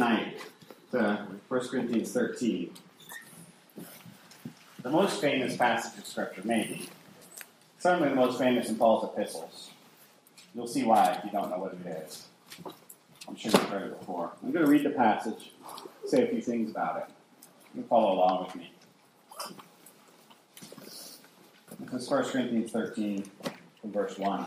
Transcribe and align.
tonight 0.00 0.38
to 0.90 1.26
1 1.48 1.68
Corinthians 1.68 2.10
13. 2.12 2.72
The 4.82 4.88
most 4.88 5.20
famous 5.20 5.58
passage 5.58 5.98
of 5.98 6.06
Scripture, 6.06 6.40
maybe. 6.42 6.88
Certainly 7.80 8.08
the 8.08 8.14
most 8.14 8.38
famous 8.38 8.70
in 8.70 8.76
Paul's 8.76 9.04
epistles. 9.04 9.72
You'll 10.54 10.66
see 10.66 10.84
why 10.84 11.12
if 11.12 11.24
you 11.26 11.30
don't 11.30 11.50
know 11.50 11.58
what 11.58 11.74
it 11.74 11.86
is. 11.86 12.28
I'm 13.28 13.36
sure 13.36 13.50
you've 13.52 13.68
heard 13.68 13.92
it 13.92 13.98
before. 13.98 14.30
I'm 14.42 14.52
going 14.52 14.64
to 14.64 14.70
read 14.70 14.86
the 14.86 14.90
passage, 14.90 15.52
say 16.06 16.24
a 16.24 16.28
few 16.28 16.40
things 16.40 16.70
about 16.70 16.96
it. 16.96 17.14
You 17.74 17.82
can 17.82 17.88
follow 17.90 18.14
along 18.14 18.46
with 18.46 18.56
me. 18.56 18.72
This 20.80 21.18
is 21.92 22.08
1 22.08 22.24
Corinthians 22.24 22.70
13, 22.70 23.30
from 23.82 23.92
verse 23.92 24.16
1. 24.16 24.46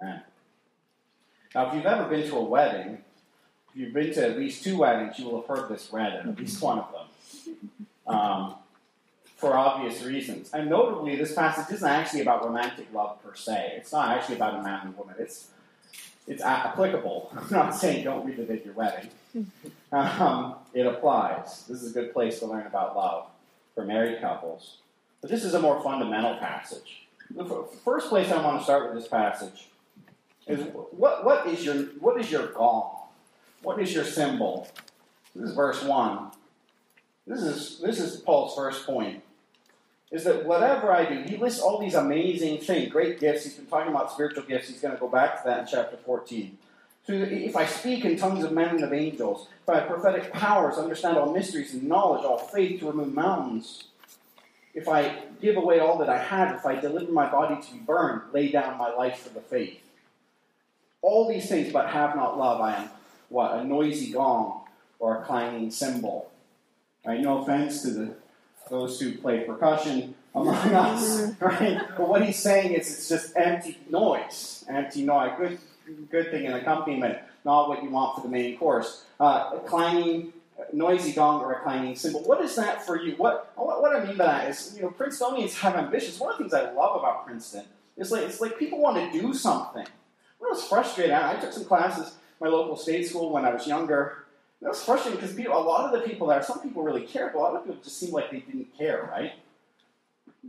Amen. 0.00 0.22
Now, 1.54 1.68
if 1.68 1.74
you've 1.74 1.86
ever 1.86 2.08
been 2.08 2.28
to 2.28 2.36
a 2.36 2.44
wedding, 2.44 2.98
if 3.70 3.76
you've 3.76 3.92
been 3.92 4.12
to 4.14 4.26
at 4.26 4.38
least 4.38 4.64
two 4.64 4.78
weddings, 4.78 5.18
you 5.18 5.26
will 5.26 5.40
have 5.42 5.58
heard 5.58 5.68
this 5.68 5.92
read 5.92 6.12
at 6.12 6.38
least 6.38 6.62
one 6.62 6.78
of 6.78 6.88
them. 6.92 7.70
Um, 8.06 8.54
for 9.42 9.56
obvious 9.56 10.04
reasons. 10.04 10.50
And 10.52 10.70
notably, 10.70 11.16
this 11.16 11.34
passage 11.34 11.74
isn't 11.74 11.88
actually 11.88 12.20
about 12.20 12.44
romantic 12.44 12.86
love 12.94 13.20
per 13.24 13.34
se. 13.34 13.74
It's 13.76 13.92
not 13.92 14.16
actually 14.16 14.36
about 14.36 14.60
a 14.60 14.62
man 14.62 14.86
and 14.86 14.96
woman. 14.96 15.16
It's 15.18 15.48
it's 16.28 16.42
applicable. 16.42 17.32
I'm 17.36 17.50
not 17.50 17.74
saying 17.74 18.04
don't 18.04 18.24
read 18.24 18.38
it 18.38 18.48
at 18.48 18.64
your 18.64 18.74
wedding. 18.74 19.10
Um, 19.90 20.54
it 20.72 20.86
applies. 20.86 21.66
This 21.66 21.82
is 21.82 21.90
a 21.90 22.00
good 22.00 22.12
place 22.12 22.38
to 22.38 22.46
learn 22.46 22.66
about 22.66 22.94
love 22.94 23.26
for 23.74 23.84
married 23.84 24.20
couples. 24.20 24.76
But 25.20 25.30
this 25.30 25.42
is 25.42 25.54
a 25.54 25.60
more 25.60 25.82
fundamental 25.82 26.36
passage. 26.36 27.08
The 27.34 27.64
first 27.84 28.08
place 28.10 28.30
I 28.30 28.40
want 28.44 28.58
to 28.58 28.64
start 28.64 28.92
with 28.92 29.02
this 29.02 29.08
passage 29.10 29.68
is 30.46 30.60
what, 30.90 31.24
what 31.24 31.46
is 31.46 31.64
your 31.64 31.76
what 32.00 32.20
is 32.20 32.30
your 32.30 32.48
gong? 32.48 32.98
What 33.62 33.80
is 33.80 33.94
your 33.94 34.04
cymbal? 34.04 34.68
This 35.34 35.50
is 35.50 35.54
verse 35.54 35.82
one. 35.82 36.30
This 37.26 37.42
is 37.42 37.78
this 37.78 38.00
is 38.00 38.20
Paul's 38.20 38.54
first 38.54 38.84
point. 38.86 39.22
Is 40.10 40.24
that 40.24 40.44
whatever 40.44 40.92
I 40.92 41.06
do, 41.06 41.22
he 41.22 41.38
lists 41.38 41.60
all 41.60 41.78
these 41.78 41.94
amazing 41.94 42.58
things, 42.58 42.92
great 42.92 43.18
gifts. 43.18 43.44
He's 43.44 43.54
been 43.54 43.66
talking 43.66 43.90
about 43.90 44.12
spiritual 44.12 44.42
gifts. 44.42 44.68
He's 44.68 44.80
going 44.80 44.92
to 44.92 45.00
go 45.00 45.08
back 45.08 45.42
to 45.42 45.48
that 45.48 45.60
in 45.60 45.66
chapter 45.66 45.96
14. 45.96 46.58
So 47.06 47.14
if 47.14 47.56
I 47.56 47.66
speak 47.66 48.04
in 48.04 48.16
tongues 48.16 48.44
of 48.44 48.52
men 48.52 48.76
and 48.76 48.84
of 48.84 48.92
angels, 48.92 49.48
if 49.62 49.68
I 49.68 49.80
have 49.80 49.88
prophetic 49.88 50.32
powers, 50.32 50.76
understand 50.76 51.16
all 51.16 51.32
mysteries 51.32 51.74
and 51.74 51.84
knowledge, 51.84 52.24
all 52.24 52.38
faith 52.38 52.80
to 52.80 52.86
remove 52.86 53.12
mountains, 53.12 53.84
if 54.74 54.88
I 54.88 55.24
give 55.40 55.56
away 55.56 55.80
all 55.80 55.98
that 55.98 56.08
I 56.08 56.18
have, 56.18 56.54
if 56.54 56.64
I 56.64 56.76
deliver 56.76 57.10
my 57.10 57.30
body 57.30 57.60
to 57.60 57.72
be 57.72 57.78
burned, 57.80 58.22
lay 58.32 58.50
down 58.50 58.78
my 58.78 58.94
life 58.94 59.18
for 59.18 59.30
the 59.30 59.40
faith, 59.40 59.81
all 61.02 61.28
these 61.28 61.48
things, 61.48 61.72
but 61.72 61.88
have 61.90 62.16
not 62.16 62.38
love, 62.38 62.60
I 62.60 62.76
am 62.76 62.88
what? 63.32 63.54
A 63.54 63.64
noisy 63.64 64.12
gong 64.12 64.60
or 64.98 65.18
a 65.18 65.24
clanging 65.24 65.70
cymbal. 65.70 66.30
Right? 67.04 67.20
No 67.20 67.42
offense 67.42 67.82
to 67.82 67.90
the, 67.90 68.14
those 68.70 69.00
who 69.00 69.16
play 69.18 69.40
percussion 69.40 70.14
among 70.34 70.54
us, 70.54 71.32
right? 71.40 71.80
But 71.96 72.08
what 72.08 72.24
he's 72.24 72.38
saying 72.38 72.74
is 72.74 72.88
it's 72.88 73.08
just 73.08 73.36
empty 73.36 73.78
noise. 73.90 74.64
Empty 74.68 75.02
noise. 75.04 75.32
Good, 75.36 75.58
good 76.10 76.30
thing 76.30 76.44
in 76.44 76.52
accompaniment, 76.52 77.18
not 77.44 77.68
what 77.68 77.82
you 77.82 77.90
want 77.90 78.14
for 78.14 78.20
the 78.22 78.28
main 78.28 78.56
course. 78.56 79.04
Uh, 79.18 79.50
a 79.54 79.60
clanging, 79.66 80.32
noisy 80.72 81.12
gong 81.12 81.40
or 81.40 81.54
a 81.54 81.60
clanging 81.62 81.96
cymbal. 81.96 82.22
What 82.22 82.40
is 82.42 82.54
that 82.56 82.86
for 82.86 83.00
you? 83.00 83.14
What, 83.16 83.50
what, 83.56 83.82
what 83.82 83.96
I 83.96 84.04
mean 84.04 84.16
by 84.16 84.26
that 84.26 84.50
is, 84.50 84.74
you 84.76 84.82
know, 84.82 84.90
Princetonians 84.90 85.54
have 85.54 85.74
ambitions. 85.74 86.20
One 86.20 86.32
of 86.32 86.38
the 86.38 86.44
things 86.44 86.54
I 86.54 86.70
love 86.72 86.96
about 87.00 87.26
Princeton 87.26 87.64
is 87.96 88.12
like, 88.12 88.22
it's 88.22 88.40
like 88.40 88.58
people 88.58 88.78
want 88.78 89.12
to 89.12 89.20
do 89.20 89.34
something. 89.34 89.86
I 90.44 90.50
was 90.50 90.64
frustrated. 90.64 91.12
I 91.12 91.36
took 91.36 91.52
some 91.52 91.64
classes 91.64 92.14
my 92.42 92.48
local 92.48 92.76
state 92.76 93.06
school 93.06 93.32
when 93.32 93.44
I 93.44 93.54
was 93.54 93.66
younger. 93.66 94.24
It 94.60 94.68
was 94.68 94.84
frustrating 94.84 95.20
because 95.20 95.34
people, 95.34 95.56
a 95.56 95.62
lot 95.62 95.92
of 95.92 96.00
the 96.00 96.06
people 96.06 96.26
there, 96.26 96.42
some 96.42 96.60
people 96.60 96.82
really 96.82 97.02
cared, 97.02 97.32
but 97.32 97.38
a 97.38 97.42
lot 97.42 97.54
of 97.54 97.64
people 97.64 97.80
just 97.82 97.98
seemed 97.98 98.12
like 98.12 98.30
they 98.30 98.40
didn't 98.40 98.76
care, 98.76 99.08
right? 99.10 99.32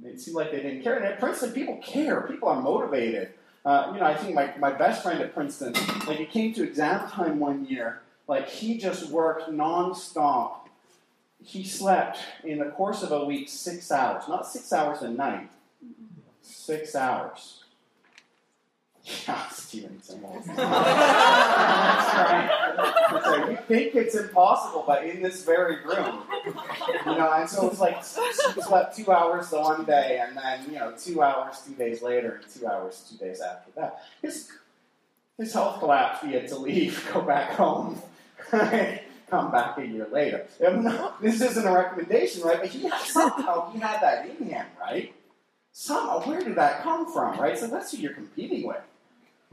It 0.03 0.19
seemed 0.19 0.35
like 0.35 0.51
they 0.51 0.61
didn't 0.61 0.81
care. 0.81 0.95
And 0.95 1.05
at 1.05 1.19
Princeton, 1.19 1.51
people 1.51 1.77
care. 1.77 2.21
People 2.21 2.49
are 2.49 2.61
motivated. 2.61 3.29
Uh, 3.63 3.91
you 3.93 3.99
know, 3.99 4.05
I 4.05 4.15
think 4.15 4.35
my, 4.35 4.53
my 4.57 4.71
best 4.71 5.03
friend 5.03 5.21
at 5.21 5.33
Princeton, 5.33 5.73
like 6.07 6.19
it 6.19 6.31
came 6.31 6.53
to 6.55 6.63
exam 6.63 7.09
time 7.09 7.39
one 7.39 7.65
year, 7.65 8.01
like 8.27 8.49
he 8.49 8.77
just 8.77 9.09
worked 9.09 9.49
nonstop. 9.49 10.67
He 11.41 11.63
slept 11.63 12.19
in 12.43 12.57
the 12.57 12.65
course 12.65 13.03
of 13.03 13.11
a 13.11 13.23
week 13.23 13.49
six 13.49 13.91
hours, 13.91 14.23
not 14.27 14.47
six 14.47 14.73
hours 14.73 15.01
a 15.01 15.09
night, 15.09 15.49
six 16.41 16.95
hours. 16.95 17.62
Yeah, 19.05 19.49
right. 22.23 22.49
That's 23.11 23.27
right. 23.27 23.51
You 23.51 23.57
think 23.67 23.95
it's 23.95 24.15
impossible, 24.15 24.83
but 24.87 25.03
in 25.05 25.21
this 25.21 25.43
very 25.43 25.77
room, 25.83 26.23
you 26.45 26.53
know. 27.05 27.31
And 27.33 27.49
so 27.49 27.69
it's 27.69 27.79
like 27.79 27.97
she 27.97 28.61
slept 28.61 28.95
two 28.95 29.11
hours 29.11 29.49
the 29.49 29.59
one 29.59 29.85
day, 29.85 30.21
and 30.25 30.37
then 30.37 30.65
you 30.67 30.79
know 30.79 30.93
two 30.97 31.21
hours 31.21 31.61
two 31.65 31.73
days 31.73 32.01
later, 32.01 32.41
and 32.43 32.53
two 32.53 32.67
hours 32.67 33.05
two 33.09 33.17
days 33.23 33.41
after 33.41 33.71
that. 33.75 34.03
His 34.21 34.49
his 35.37 35.53
health 35.53 35.79
collapsed. 35.79 36.23
He 36.25 36.33
had 36.33 36.47
to 36.49 36.57
leave, 36.57 37.07
go 37.13 37.21
back 37.21 37.51
home. 37.51 38.01
Come 38.51 39.51
back 39.51 39.77
a 39.79 39.85
year 39.87 40.07
later. 40.11 40.45
This 41.21 41.41
isn't 41.41 41.65
a 41.65 41.71
recommendation, 41.73 42.43
right? 42.43 42.59
But 42.61 42.69
he 42.69 42.89
somehow 43.05 43.71
he 43.71 43.79
had 43.79 43.99
that 44.01 44.29
in 44.29 44.45
him, 44.47 44.65
right? 44.79 45.13
Somehow, 45.73 46.21
where 46.21 46.43
did 46.43 46.55
that 46.55 46.83
come 46.83 47.11
from, 47.11 47.39
right? 47.39 47.57
So 47.57 47.67
that's 47.67 47.91
who 47.91 47.97
you're 47.97 48.13
competing 48.13 48.65
with 48.65 48.81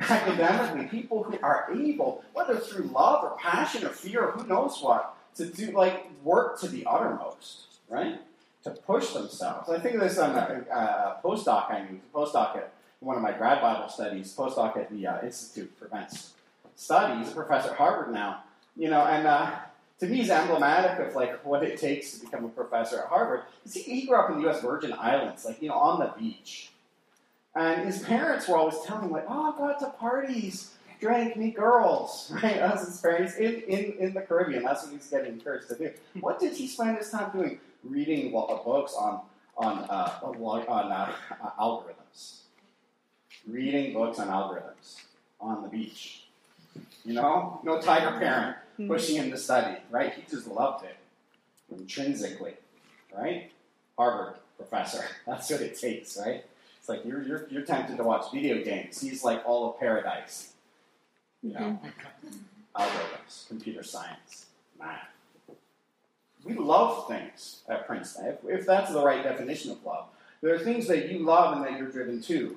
academically, 0.09 0.87
people 0.87 1.23
who 1.23 1.39
are 1.43 1.69
able, 1.75 2.25
whether 2.33 2.57
through 2.57 2.85
love 2.85 3.25
or 3.25 3.37
passion 3.39 3.85
or 3.85 3.91
fear 3.91 4.27
or 4.27 4.33
who 4.33 4.47
knows 4.47 4.81
what, 4.81 5.17
to 5.37 5.47
do 5.47 5.71
like 5.73 6.11
work 6.23 6.61
to 6.61 6.69
the 6.69 6.85
uttermost, 6.87 7.65
right? 7.89 8.21
To 8.65 8.71
push 8.71 9.13
themselves. 9.13 9.69
I 9.71 9.79
think 9.79 9.95
of 9.95 10.01
this 10.01 10.19
on 10.19 10.35
a, 10.37 10.65
a 10.71 11.17
postdoc 11.25 11.71
I 11.71 11.87
knew, 11.89 12.01
postdoc 12.15 12.57
at 12.57 12.73
one 13.01 13.17
of 13.17 13.23
my 13.23 13.33
grad 13.33 13.61
Bible 13.61 13.89
studies, 13.89 14.35
postdoc 14.37 14.77
at 14.77 14.91
the 14.91 15.07
uh, 15.07 15.23
Institute 15.23 15.73
for 15.79 15.87
Advanced 15.87 16.33
Studies, 16.77 17.31
a 17.31 17.35
professor 17.35 17.71
at 17.71 17.77
Harvard 17.77 18.13
now, 18.13 18.43
you 18.77 18.91
know, 18.91 19.05
and 19.05 19.27
uh, 19.27 19.57
to 20.01 20.07
me 20.07 20.17
he's 20.17 20.31
emblematic 20.31 21.07
of 21.07 21.15
like 21.15 21.45
what 21.45 21.63
it 21.63 21.79
takes 21.79 22.13
to 22.13 22.25
become 22.25 22.45
a 22.45 22.49
professor 22.49 23.01
at 23.01 23.07
Harvard. 23.07 23.43
He, 23.71 23.81
he 23.81 24.07
grew 24.07 24.17
up 24.17 24.31
in 24.31 24.37
the 24.37 24.43
U.S. 24.45 24.63
Virgin 24.63 24.93
Islands, 24.93 25.45
like 25.45 25.63
you 25.63 25.69
know, 25.69 25.75
on 25.75 26.01
the 26.01 26.13
beach, 26.19 26.73
and 27.55 27.85
his 27.85 28.03
parents 28.03 28.49
were 28.49 28.57
always 28.57 28.81
telling 28.87 29.05
him, 29.05 29.11
like, 29.11 29.27
oh, 29.29 29.55
go 29.57 29.65
out 29.65 29.79
to 29.81 29.91
parties, 29.91 30.75
drank 31.01 31.37
me 31.37 31.51
girls, 31.51 32.33
right? 32.43 32.57
That's 32.57 32.87
his 32.87 33.01
parents 33.01 33.37
in, 33.37 33.63
in, 33.63 33.95
in 33.99 34.15
the 34.15 34.23
Caribbean. 34.23 34.63
That's 34.63 34.85
what 34.85 34.93
he's 34.93 35.09
getting 35.09 35.35
encouraged 35.35 35.69
to 35.69 35.77
do. 35.77 35.91
What 36.21 36.41
did 36.41 36.55
he 36.55 36.67
spend 36.67 36.97
his 36.99 37.11
time 37.11 37.31
doing? 37.33 37.61
Reading 37.83 38.31
books 38.31 38.95
on 38.95 39.23
on 39.57 39.79
uh, 39.89 40.19
on 40.23 40.93
uh, 40.93 41.13
algorithms. 41.59 42.41
Reading 43.49 43.95
books 43.95 44.19
on 44.19 44.29
algorithms 44.29 44.97
on 45.41 45.63
the 45.63 45.69
beach. 45.69 46.25
You 47.05 47.15
know, 47.15 47.59
no 47.65 47.81
tiger 47.81 48.19
parent 48.19 48.57
pushing 48.87 49.17
him 49.17 49.31
to 49.31 49.39
study, 49.39 49.79
right? 49.91 50.13
He 50.15 50.23
just 50.31 50.47
loved 50.47 50.85
it 50.85 50.97
intrinsically, 51.71 52.55
right? 53.17 53.51
Harvard 53.97 54.37
professor. 54.57 55.05
That's 55.27 55.51
what 55.51 55.61
it 55.61 55.79
takes, 55.79 56.19
right? 56.19 56.45
It's 56.79 56.89
like 56.89 57.05
you're, 57.05 57.23
you're, 57.23 57.47
you're 57.51 57.63
tempted 57.63 57.97
to 57.97 58.05
watch 58.05 58.33
video 58.33 58.63
games. 58.63 59.01
He's 59.01 59.25
like 59.25 59.43
all 59.47 59.71
of 59.71 59.79
paradise. 59.79 60.53
You 61.43 61.55
know, 61.55 61.61
mm-hmm. 61.61 62.29
algorithms, 62.77 63.49
computer 63.49 63.83
science, 63.83 64.47
math. 64.79 65.09
We 66.45 66.55
love 66.55 67.09
things 67.09 67.61
at 67.69 67.87
Princeton, 67.87 68.27
if, 68.27 68.61
if 68.61 68.67
that's 68.67 68.93
the 68.93 69.03
right 69.03 69.23
definition 69.23 69.71
of 69.71 69.85
love. 69.85 70.07
There 70.43 70.55
are 70.55 70.59
things 70.59 70.87
that 70.89 71.11
you 71.11 71.21
love 71.21 71.57
and 71.57 71.65
that 71.65 71.79
you're 71.79 71.91
driven 71.91 72.21
to. 72.23 72.57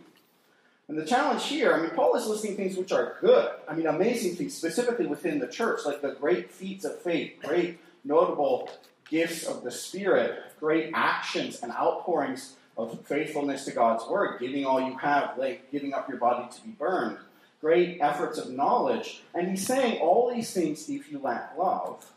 And 0.88 0.98
the 0.98 1.06
challenge 1.06 1.46
here, 1.46 1.74
I 1.74 1.82
mean, 1.82 1.92
Paul 1.92 2.16
is 2.16 2.28
listing 2.28 2.56
things 2.56 2.76
which 2.76 2.92
are 2.92 3.16
good. 3.22 3.50
I 3.68 3.74
mean, 3.74 3.88
amazing 3.88 4.36
things, 4.36 4.54
specifically 4.54 5.08
within 5.08 5.40
the 5.40 5.48
church, 5.48 5.82
like 5.86 6.02
the 6.02 6.12
great 6.12 6.52
feats 6.52 6.84
of 6.84 7.00
faith, 7.00 7.34
great 7.42 7.80
notable 8.04 8.70
gifts 9.10 9.46
of 9.46 9.64
the 9.64 9.72
Spirit, 9.72 10.40
great 10.60 10.92
actions 10.94 11.62
and 11.62 11.72
outpourings 11.72 12.56
of 12.78 13.00
faithfulness 13.06 13.66
to 13.66 13.72
God's 13.72 14.06
word, 14.08 14.40
giving 14.40 14.66
all 14.66 14.82
you 14.82 14.98
have, 14.98 15.38
like 15.38 15.72
giving 15.72 15.94
up 15.94 16.10
your 16.10 16.18
body 16.18 16.48
to 16.54 16.62
be 16.62 16.72
burned, 16.72 17.18
great 17.62 18.00
efforts 18.02 18.38
of 18.38 18.50
knowledge. 18.50 19.22
And 19.34 19.48
he's 19.48 19.66
saying 19.66 20.02
all 20.02 20.34
these 20.34 20.52
things, 20.54 20.90
if 20.90 21.12
you 21.12 21.20
lack 21.20 21.58
love, 21.58 22.12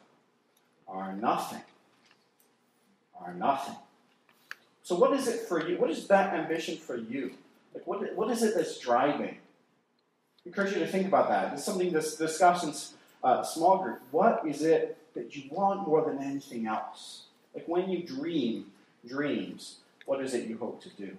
are 0.89 1.13
nothing. 1.13 1.63
Are 3.21 3.35
nothing. 3.35 3.77
So, 4.83 4.97
what 4.97 5.13
is 5.13 5.27
it 5.27 5.41
for 5.49 5.69
you? 5.69 5.79
What 5.79 5.91
is 5.91 6.07
that 6.09 6.35
ambition 6.35 6.77
for 6.77 6.97
you? 6.97 7.33
Like, 7.77 7.87
what, 7.87 8.17
what 8.17 8.31
is 8.31 8.43
it 8.43 8.55
that's 8.55 8.79
driving? 8.79 9.37
I 9.37 10.47
encourage 10.47 10.73
you 10.73 10.79
to 10.79 10.87
think 10.87 11.07
about 11.07 11.29
that. 11.29 11.53
It's 11.53 11.65
something 11.65 11.93
that's 11.93 12.17
discussed 12.17 12.65
in 12.65 12.73
uh, 13.23 13.43
small 13.43 13.83
group. 13.83 14.01
What 14.13 14.43
is 14.47 14.63
it 14.63 14.97
that 15.15 15.37
you 15.37 15.51
want 15.51 15.87
more 15.87 16.03
than 16.03 16.23
anything 16.23 16.67
else? 16.67 17.25
Like 17.55 17.69
when 17.69 17.91
you 17.91 18.03
dream 18.03 18.67
dreams, 19.07 19.77
what 20.07 20.23
is 20.23 20.33
it 20.33 20.49
you 20.49 20.57
hope 20.57 20.83
to 20.85 20.89
do? 20.91 21.19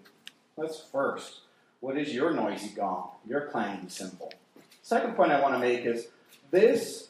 That's 0.58 0.82
first. 0.82 1.42
What 1.80 1.96
is 1.96 2.12
your 2.12 2.34
noisy 2.34 2.70
gong, 2.70 3.10
your 3.30 3.42
clanging 3.48 3.90
cymbal? 3.90 4.34
Second 4.82 5.16
point 5.16 5.32
I 5.32 5.40
want 5.40 5.54
to 5.54 5.60
make 5.60 5.86
is 5.86 6.08
this, 6.50 7.10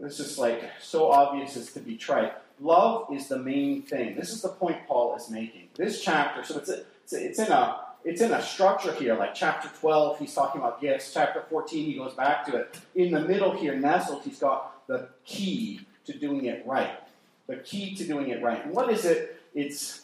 this 0.00 0.18
is 0.18 0.36
like 0.36 0.64
so 0.80 1.12
obvious 1.12 1.56
as 1.56 1.72
to 1.74 1.80
be 1.80 1.96
trite. 1.96 2.32
Love 2.58 3.06
is 3.14 3.28
the 3.28 3.38
main 3.38 3.82
thing. 3.82 4.16
This 4.16 4.30
is 4.30 4.42
the 4.42 4.48
point 4.48 4.78
Paul 4.88 5.14
is 5.14 5.30
making. 5.30 5.68
This 5.76 6.02
chapter, 6.02 6.42
so 6.42 6.58
it's, 6.58 6.70
a, 6.70 6.82
it's, 7.04 7.12
a, 7.12 7.24
it's 7.24 7.38
in 7.38 7.52
a 7.52 7.89
it's 8.04 8.20
in 8.20 8.32
a 8.32 8.42
structure 8.42 8.92
here, 8.94 9.14
like 9.14 9.34
chapter 9.34 9.68
12, 9.80 10.18
he's 10.18 10.34
talking 10.34 10.60
about 10.60 10.80
gifts. 10.80 11.12
Chapter 11.12 11.42
14, 11.48 11.84
he 11.84 11.94
goes 11.94 12.14
back 12.14 12.46
to 12.46 12.56
it. 12.56 12.78
In 12.94 13.12
the 13.12 13.20
middle 13.20 13.56
here, 13.56 13.74
nestled, 13.74 14.22
he's 14.22 14.38
got 14.38 14.86
the 14.86 15.08
key 15.24 15.80
to 16.06 16.18
doing 16.18 16.46
it 16.46 16.64
right. 16.66 16.98
The 17.46 17.56
key 17.56 17.94
to 17.96 18.06
doing 18.06 18.28
it 18.28 18.42
right. 18.42 18.64
And 18.64 18.74
what 18.74 18.90
is 18.90 19.04
it? 19.04 19.40
It's 19.54 20.02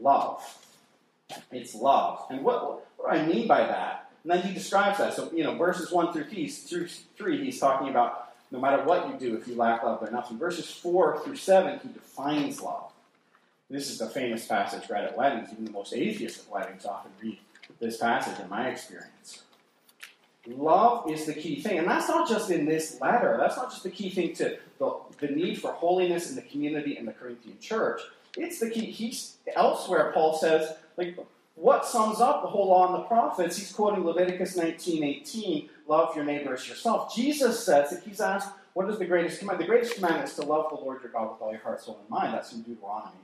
love. 0.00 0.42
It's 1.52 1.74
love. 1.74 2.26
And 2.30 2.42
what, 2.42 2.82
what 2.96 3.12
do 3.12 3.18
I 3.18 3.26
mean 3.26 3.46
by 3.46 3.60
that? 3.60 4.10
And 4.24 4.32
then 4.32 4.42
he 4.42 4.52
describes 4.52 4.98
that. 4.98 5.14
So, 5.14 5.30
you 5.32 5.44
know, 5.44 5.54
verses 5.54 5.92
1 5.92 6.12
through 6.12 6.24
3, 6.24 6.48
through 6.48 6.88
3 6.88 7.44
he's 7.44 7.60
talking 7.60 7.88
about 7.88 8.32
no 8.50 8.58
matter 8.60 8.82
what 8.82 9.08
you 9.08 9.18
do, 9.18 9.36
if 9.36 9.46
you 9.46 9.54
lack 9.54 9.82
love, 9.82 10.00
they're 10.00 10.10
nothing. 10.10 10.38
Verses 10.38 10.70
4 10.70 11.20
through 11.24 11.36
7, 11.36 11.80
he 11.82 11.88
defines 11.88 12.60
love. 12.60 12.92
This 13.70 13.90
is 13.90 13.98
the 13.98 14.08
famous 14.08 14.46
passage 14.46 14.88
read 14.88 15.04
at 15.04 15.16
weddings. 15.16 15.50
Even 15.52 15.66
the 15.66 15.70
most 15.70 15.92
atheists 15.92 16.44
at 16.44 16.50
weddings 16.50 16.86
often 16.86 17.12
read 17.22 17.38
this 17.80 17.98
passage, 17.98 18.40
in 18.40 18.48
my 18.48 18.68
experience. 18.68 19.42
Love 20.46 21.10
is 21.10 21.26
the 21.26 21.34
key 21.34 21.60
thing. 21.60 21.78
And 21.78 21.86
that's 21.86 22.08
not 22.08 22.28
just 22.28 22.50
in 22.50 22.64
this 22.64 22.98
letter. 23.00 23.36
That's 23.38 23.56
not 23.56 23.70
just 23.70 23.82
the 23.82 23.90
key 23.90 24.08
thing 24.08 24.34
to 24.36 24.56
the, 24.78 24.96
the 25.20 25.28
need 25.28 25.60
for 25.60 25.72
holiness 25.72 26.30
in 26.30 26.36
the 26.36 26.42
community 26.42 26.96
and 26.96 27.06
the 27.06 27.12
Corinthian 27.12 27.58
church. 27.60 28.00
It's 28.36 28.58
the 28.58 28.70
key. 28.70 28.86
He's 28.86 29.36
elsewhere, 29.54 30.12
Paul 30.14 30.38
says, 30.38 30.74
like, 30.96 31.18
what 31.54 31.84
sums 31.84 32.20
up 32.20 32.42
the 32.42 32.48
whole 32.48 32.68
law 32.68 32.86
and 32.86 33.02
the 33.02 33.06
prophets? 33.06 33.56
He's 33.56 33.72
quoting 33.72 34.04
Leviticus 34.04 34.56
19:18, 34.56 35.68
love 35.88 36.14
your 36.14 36.24
neighbor 36.24 36.54
as 36.54 36.68
yourself. 36.68 37.14
Jesus 37.14 37.64
says 37.64 37.90
that 37.90 38.04
he's 38.04 38.20
asked, 38.20 38.50
what 38.74 38.88
is 38.88 38.98
the 38.98 39.04
greatest 39.04 39.40
command? 39.40 39.58
The 39.58 39.64
greatest 39.64 39.96
commandment 39.96 40.28
is 40.28 40.36
to 40.36 40.42
love 40.42 40.70
the 40.70 40.76
Lord 40.76 41.02
your 41.02 41.10
God 41.10 41.32
with 41.32 41.42
all 41.42 41.50
your 41.50 41.60
heart, 41.60 41.80
soul, 41.80 41.98
and 42.00 42.08
mind. 42.08 42.32
That's 42.32 42.52
in 42.52 42.62
Deuteronomy. 42.62 43.16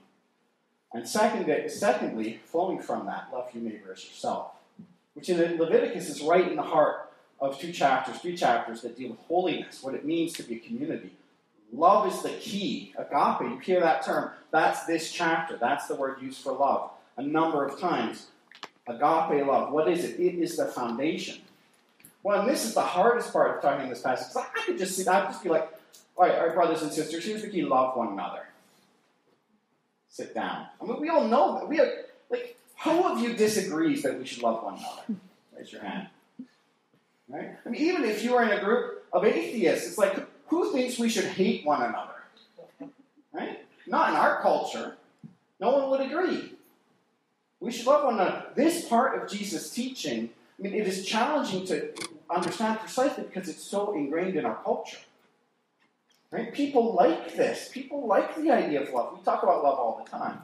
And 0.92 1.08
second, 1.08 1.70
secondly, 1.70 2.40
flowing 2.44 2.80
from 2.80 3.06
that, 3.06 3.28
love 3.32 3.48
your 3.52 3.64
neighbor 3.64 3.92
as 3.92 4.04
yourself, 4.04 4.52
which 5.14 5.28
in 5.28 5.58
Leviticus 5.58 6.08
is 6.08 6.22
right 6.22 6.46
in 6.46 6.56
the 6.56 6.62
heart 6.62 7.10
of 7.40 7.58
two 7.58 7.72
chapters, 7.72 8.18
three 8.18 8.36
chapters 8.36 8.82
that 8.82 8.96
deal 8.96 9.10
with 9.10 9.20
holiness, 9.20 9.82
what 9.82 9.94
it 9.94 10.04
means 10.04 10.32
to 10.34 10.44
be 10.44 10.56
a 10.56 10.58
community. 10.58 11.10
Love 11.72 12.12
is 12.12 12.22
the 12.22 12.30
key. 12.30 12.94
Agape, 12.96 13.50
you 13.50 13.58
hear 13.58 13.80
that 13.80 14.04
term. 14.04 14.30
That's 14.52 14.86
this 14.86 15.10
chapter. 15.10 15.56
That's 15.56 15.88
the 15.88 15.96
word 15.96 16.22
used 16.22 16.40
for 16.40 16.52
love 16.52 16.90
a 17.16 17.22
number 17.22 17.64
of 17.64 17.80
times. 17.80 18.26
Agape 18.86 19.46
love. 19.46 19.72
What 19.72 19.88
is 19.88 20.04
it? 20.04 20.20
It 20.20 20.36
is 20.36 20.56
the 20.56 20.66
foundation. 20.66 21.38
Well, 22.22 22.40
and 22.40 22.48
this 22.48 22.64
is 22.64 22.74
the 22.74 22.82
hardest 22.82 23.32
part 23.32 23.56
of 23.56 23.62
talking 23.62 23.84
in 23.84 23.90
this 23.90 24.00
passage. 24.00 24.34
I 24.36 24.62
could 24.64 24.78
just 24.78 24.96
see, 24.96 25.06
I'd 25.06 25.28
just 25.28 25.42
be 25.42 25.48
like, 25.48 25.68
all 26.16 26.26
right, 26.26 26.38
all 26.38 26.46
right, 26.46 26.54
brothers 26.54 26.82
and 26.82 26.92
sisters, 26.92 27.24
here's 27.24 27.42
the 27.42 27.48
key 27.48 27.62
love 27.62 27.96
one 27.96 28.12
another 28.12 28.46
sit 30.14 30.32
down. 30.32 30.66
I 30.80 30.84
mean, 30.84 31.00
we 31.00 31.08
all 31.08 31.26
know 31.26 31.58
that. 31.58 31.68
We 31.68 31.78
have, 31.78 31.88
like, 32.30 32.56
who 32.84 33.02
of 33.02 33.18
you 33.18 33.34
disagrees 33.34 34.04
that 34.04 34.16
we 34.16 34.24
should 34.24 34.44
love 34.44 34.62
one 34.62 34.74
another? 34.74 35.20
Raise 35.56 35.72
your 35.72 35.82
hand. 35.82 36.06
Right? 37.28 37.56
I 37.66 37.68
mean, 37.68 37.82
even 37.82 38.04
if 38.04 38.22
you 38.22 38.36
are 38.36 38.44
in 38.44 38.56
a 38.56 38.62
group 38.62 39.06
of 39.12 39.24
atheists, 39.24 39.88
it's 39.88 39.98
like, 39.98 40.14
who 40.46 40.70
thinks 40.72 41.00
we 41.00 41.08
should 41.08 41.24
hate 41.24 41.66
one 41.66 41.82
another? 41.82 42.92
Right? 43.32 43.66
Not 43.88 44.10
in 44.10 44.14
our 44.14 44.40
culture. 44.40 44.96
No 45.58 45.70
one 45.76 45.90
would 45.90 46.00
agree. 46.00 46.52
We 47.58 47.72
should 47.72 47.86
love 47.86 48.04
one 48.04 48.14
another. 48.14 48.44
This 48.54 48.86
part 48.86 49.20
of 49.20 49.28
Jesus' 49.28 49.70
teaching, 49.70 50.30
I 50.60 50.62
mean, 50.62 50.74
it 50.74 50.86
is 50.86 51.04
challenging 51.04 51.66
to 51.66 51.92
understand 52.30 52.78
precisely 52.78 53.24
because 53.24 53.48
it's 53.48 53.64
so 53.64 53.94
ingrained 53.94 54.36
in 54.36 54.44
our 54.44 54.62
culture. 54.62 54.98
Right? 56.34 56.52
People 56.52 56.94
like 56.94 57.36
this. 57.36 57.68
People 57.68 58.08
like 58.08 58.34
the 58.34 58.50
idea 58.50 58.82
of 58.82 58.92
love. 58.92 59.16
We 59.16 59.22
talk 59.22 59.44
about 59.44 59.62
love 59.62 59.78
all 59.78 60.02
the 60.04 60.10
time. 60.10 60.42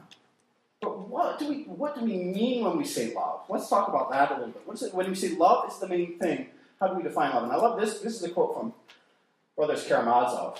But 0.79 1.09
what 1.09 1.37
do 1.37 1.49
we 1.49 1.63
what 1.63 1.95
do 1.95 2.05
we 2.05 2.15
mean 2.15 2.63
when 2.63 2.77
we 2.77 2.85
say 2.85 3.13
love? 3.13 3.41
Let's 3.49 3.67
talk 3.67 3.89
about 3.89 4.09
that 4.11 4.31
a 4.31 4.35
little 4.35 4.47
bit. 4.53 4.65
What 4.65 4.77
is 4.77 4.83
it 4.83 4.93
when 4.93 5.09
we 5.09 5.15
say 5.15 5.35
love 5.35 5.69
is 5.69 5.79
the 5.79 5.89
main 5.89 6.17
thing? 6.17 6.47
How 6.79 6.87
do 6.87 6.95
we 6.95 7.03
define 7.03 7.33
love? 7.33 7.43
And 7.43 7.51
I 7.51 7.57
love 7.57 7.77
this. 7.77 7.99
This 7.99 8.15
is 8.15 8.23
a 8.23 8.29
quote 8.29 8.55
from 8.55 8.73
Brothers 9.57 9.85
Karamazov, 9.85 10.59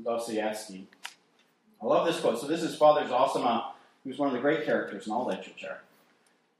Dostoevsky. 0.00 0.86
I 1.82 1.84
love 1.84 2.06
this 2.06 2.20
quote. 2.20 2.40
So 2.40 2.46
this 2.46 2.62
is 2.62 2.76
Father 2.76 3.04
Zosima, 3.08 3.72
who's 4.04 4.16
one 4.16 4.28
of 4.28 4.34
the 4.34 4.40
great 4.40 4.64
characters 4.64 5.08
in 5.08 5.12
all 5.12 5.26
literature. 5.26 5.78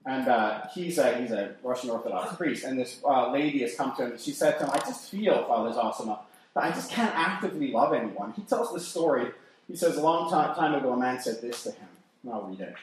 And 0.05 0.27
uh, 0.27 0.67
he's, 0.75 0.97
a, 0.97 1.15
he's 1.15 1.31
a 1.31 1.55
Russian 1.63 1.89
Orthodox 1.89 2.35
priest. 2.35 2.65
And 2.65 2.77
this 2.77 2.99
uh, 3.05 3.31
lady 3.31 3.59
has 3.59 3.75
come 3.75 3.95
to 3.95 4.03
him 4.03 4.11
and 4.11 4.19
she 4.19 4.31
said 4.31 4.59
to 4.59 4.65
him, 4.65 4.71
I 4.73 4.79
just 4.79 5.09
feel, 5.09 5.45
Father 5.45 5.71
Zosima, 5.71 6.19
I 6.55 6.69
just 6.71 6.91
can't 6.91 7.15
actively 7.15 7.71
love 7.71 7.93
anyone. 7.93 8.33
He 8.35 8.43
tells 8.43 8.73
this 8.73 8.87
story. 8.87 9.31
He 9.67 9.75
says, 9.75 9.97
a 9.97 10.01
long 10.01 10.29
time, 10.29 10.55
time 10.55 10.75
ago, 10.75 10.93
a 10.93 10.97
man 10.97 11.19
said 11.19 11.41
this 11.41 11.63
to 11.63 11.71
him. 11.71 11.87
And 12.23 12.33
I'll 12.33 12.43
read 12.43 12.59
it. 12.59 12.75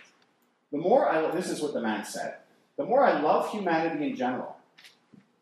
The 0.73 0.79
more 0.79 1.09
I, 1.09 1.31
this 1.31 1.49
is 1.49 1.61
what 1.61 1.75
the 1.75 1.81
man 1.81 2.05
said. 2.05 2.37
The 2.77 2.85
more 2.85 3.05
I 3.05 3.21
love 3.21 3.51
humanity 3.51 4.11
in 4.11 4.17
general, 4.17 4.57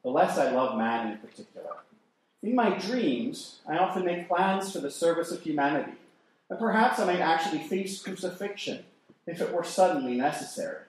the 0.03 0.11
less 0.11 0.39
I 0.39 0.51
love 0.51 0.77
man 0.77 1.13
in 1.13 1.19
particular. 1.19 1.71
In 2.43 2.55
my 2.55 2.79
dreams, 2.79 3.61
I 3.69 3.79
often 3.79 4.05
make 4.05 4.29
plans 4.29 4.73
for 4.73 4.81
the 4.81 4.91
service 4.91 5.31
of 5.31 5.43
humanity, 5.43 5.93
and 6.51 6.59
perhaps 6.59 6.99
I 6.99 7.05
might 7.07 7.21
actually 7.21 7.61
face 7.61 8.03
crucifixion 8.03 8.85
if 9.27 9.41
it 9.41 9.53
were 9.53 9.65
suddenly 9.65 10.17
necessary. 10.17 10.83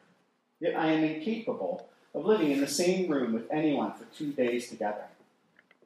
Yet 0.60 0.76
I 0.76 0.88
am 0.88 1.04
incapable 1.04 1.88
of 2.14 2.26
living 2.26 2.52
in 2.52 2.62
the 2.62 2.68
same 2.68 3.10
room 3.10 3.34
with 3.34 3.52
anyone 3.52 3.94
for 3.94 4.06
two 4.16 4.32
days 4.32 4.70
together. 4.70 5.06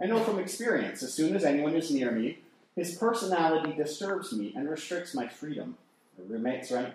I 0.02 0.06
know 0.06 0.20
from 0.24 0.40
experience, 0.40 1.04
as 1.04 1.14
soon 1.14 1.36
as 1.36 1.44
anyone 1.44 1.76
is 1.76 1.92
near 1.92 2.12
me, 2.12 2.40
his 2.76 2.96
personality 2.96 3.74
disturbs 3.76 4.34
me 4.34 4.54
and 4.56 4.70
restricts 4.70 5.14
my 5.14 5.28
freedom. 5.28 5.78
roommates, 6.18 6.72
right? 6.72 6.94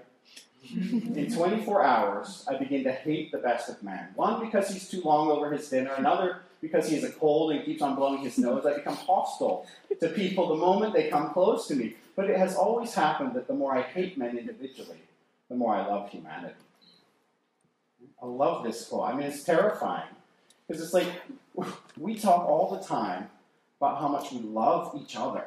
In 0.74 1.32
24 1.34 1.84
hours, 1.84 2.44
I 2.48 2.56
begin 2.56 2.82
to 2.84 2.92
hate 2.92 3.30
the 3.30 3.38
best 3.38 3.68
of 3.68 3.82
men. 3.82 4.08
One, 4.14 4.44
because 4.44 4.70
he's 4.70 4.88
too 4.90 5.00
long 5.02 5.30
over 5.30 5.52
his 5.52 5.68
dinner. 5.68 5.92
Another, 5.96 6.40
because 6.60 6.88
he 6.88 6.96
has 6.96 7.04
a 7.04 7.12
cold 7.12 7.52
and 7.52 7.64
keeps 7.64 7.80
on 7.80 7.94
blowing 7.94 8.18
his 8.22 8.38
nose. 8.38 8.66
I 8.66 8.74
become 8.74 8.96
hostile 8.96 9.66
to 10.00 10.08
people 10.08 10.48
the 10.48 10.56
moment 10.56 10.94
they 10.94 11.08
come 11.08 11.30
close 11.30 11.68
to 11.68 11.76
me. 11.76 11.94
But 12.16 12.28
it 12.28 12.36
has 12.36 12.56
always 12.56 12.94
happened 12.94 13.34
that 13.34 13.46
the 13.46 13.54
more 13.54 13.76
I 13.76 13.82
hate 13.82 14.18
men 14.18 14.36
individually, 14.36 14.98
the 15.48 15.54
more 15.54 15.74
I 15.76 15.86
love 15.86 16.10
humanity. 16.10 16.54
I 18.20 18.26
love 18.26 18.64
this 18.64 18.86
quote. 18.88 19.08
I 19.08 19.12
mean, 19.16 19.26
it's 19.28 19.44
terrifying. 19.44 20.08
Because 20.66 20.82
it's 20.82 20.92
like 20.92 21.06
we 21.96 22.14
talk 22.14 22.46
all 22.46 22.76
the 22.76 22.86
time 22.86 23.28
about 23.80 24.00
how 24.00 24.08
much 24.08 24.32
we 24.32 24.40
love 24.40 24.98
each 25.00 25.16
other, 25.16 25.46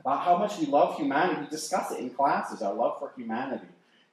about 0.00 0.24
how 0.24 0.36
much 0.36 0.58
we 0.58 0.66
love 0.66 0.96
humanity. 0.96 1.42
We 1.42 1.46
discuss 1.48 1.90
it 1.92 2.00
in 2.00 2.10
classes, 2.10 2.62
our 2.62 2.74
love 2.74 2.98
for 2.98 3.12
humanity, 3.16 3.66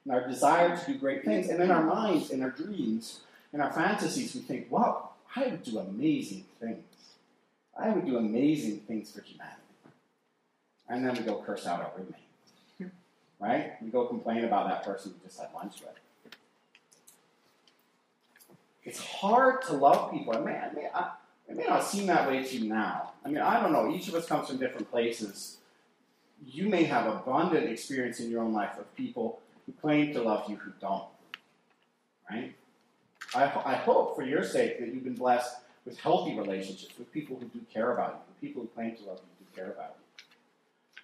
and 0.04 0.14
our 0.14 0.26
desire 0.26 0.76
to 0.76 0.92
do 0.92 0.98
great 0.98 1.24
things. 1.24 1.48
And 1.48 1.62
in 1.62 1.70
our 1.70 1.82
minds, 1.82 2.30
in 2.30 2.42
our 2.42 2.50
dreams, 2.50 3.20
in 3.52 3.60
our 3.60 3.72
fantasies, 3.72 4.34
we 4.34 4.40
think, 4.40 4.70
wow, 4.70 5.10
I 5.34 5.46
would 5.46 5.62
do 5.62 5.78
amazing 5.78 6.44
things. 6.60 6.84
I 7.76 7.90
would 7.90 8.06
do 8.06 8.16
amazing 8.18 8.80
things 8.80 9.10
for 9.10 9.22
humanity. 9.22 9.60
And 10.88 11.04
then 11.04 11.14
we 11.14 11.22
go 11.22 11.42
curse 11.44 11.66
out 11.66 11.80
our 11.80 11.90
roommate. 11.96 12.14
Hmm. 12.78 12.86
Right? 13.40 13.72
We 13.82 13.90
go 13.90 14.06
complain 14.06 14.44
about 14.44 14.68
that 14.68 14.84
person 14.84 15.14
we 15.14 15.26
just 15.26 15.40
had 15.40 15.48
lunch 15.54 15.80
with. 15.80 15.98
It's 18.84 19.02
hard 19.02 19.62
to 19.62 19.72
love 19.72 20.10
people. 20.10 20.36
I 20.36 20.40
mean, 20.40 20.56
I 20.56 20.74
mean, 20.74 20.88
I, 20.94 21.10
it 21.48 21.56
may 21.56 21.64
not 21.64 21.84
seem 21.84 22.06
that 22.06 22.28
way 22.28 22.42
to 22.42 22.56
you 22.56 22.68
now. 22.68 23.12
I 23.24 23.28
mean, 23.28 23.38
I 23.38 23.60
don't 23.60 23.72
know. 23.72 23.92
Each 23.94 24.08
of 24.08 24.14
us 24.14 24.26
comes 24.26 24.48
from 24.48 24.58
different 24.58 24.90
places. 24.90 25.58
You 26.46 26.68
may 26.68 26.84
have 26.84 27.06
abundant 27.06 27.68
experience 27.68 28.20
in 28.20 28.30
your 28.30 28.42
own 28.42 28.52
life 28.52 28.78
of 28.78 28.94
people 28.94 29.40
who 29.64 29.72
claim 29.72 30.12
to 30.12 30.22
love 30.22 30.48
you 30.48 30.56
who 30.56 30.72
don't. 30.80 31.04
Right? 32.30 32.54
I, 33.34 33.44
I 33.44 33.74
hope, 33.74 34.16
for 34.16 34.22
your 34.22 34.44
sake, 34.44 34.78
that 34.78 34.92
you've 34.92 35.04
been 35.04 35.14
blessed 35.14 35.56
with 35.84 35.98
healthy 35.98 36.38
relationships, 36.38 36.94
with 36.98 37.12
people 37.12 37.38
who 37.38 37.46
do 37.46 37.60
care 37.72 37.92
about 37.92 38.08
you, 38.08 38.18
with 38.28 38.40
people 38.40 38.62
who 38.62 38.68
claim 38.68 38.96
to 38.96 39.04
love 39.04 39.18
you, 39.18 39.46
who 39.46 39.56
care 39.56 39.72
about 39.72 39.96
you. 39.98 40.24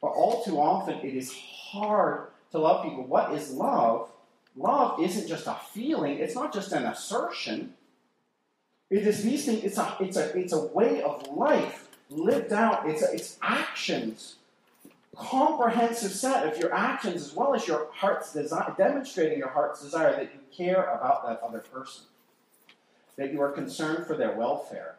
But 0.01 0.09
all 0.09 0.43
too 0.45 0.59
often, 0.59 0.99
it 0.99 1.15
is 1.15 1.35
hard 1.35 2.29
to 2.53 2.59
love 2.59 2.85
people. 2.85 3.05
What 3.05 3.33
is 3.33 3.51
love? 3.53 4.11
Love 4.57 5.01
isn't 5.01 5.29
just 5.29 5.47
a 5.47 5.57
feeling, 5.73 6.19
it's 6.19 6.35
not 6.35 6.53
just 6.53 6.73
an 6.73 6.85
assertion. 6.85 7.75
It 8.91 9.07
is 9.07 9.23
these 9.23 9.47
things, 9.47 9.63
it's 9.63 9.79
a, 9.79 9.97
it's 10.01 10.17
a, 10.17 10.37
it's 10.37 10.53
a 10.53 10.67
way 10.67 11.03
of 11.03 11.27
life 11.29 11.89
lived 12.11 12.53
out, 12.53 12.89
it's, 12.89 13.03
a, 13.03 13.13
it's 13.13 13.39
actions. 13.43 14.37
Comprehensive 15.17 16.13
set 16.13 16.47
of 16.47 16.59
your 16.59 16.73
actions 16.73 17.23
as 17.27 17.35
well 17.35 17.55
as 17.55 17.67
your 17.67 17.89
heart's 17.93 18.33
desire, 18.33 18.75
demonstrating 18.77 19.39
your 19.39 19.49
heart's 19.49 19.83
desire 19.83 20.13
that 20.13 20.33
you 20.35 20.41
care 20.57 20.85
about 20.85 21.27
that 21.27 21.41
other 21.43 21.61
person, 21.61 22.05
that 23.17 23.33
you 23.33 23.41
are 23.41 23.51
concerned 23.51 24.07
for 24.07 24.17
their 24.17 24.33
welfare, 24.33 24.97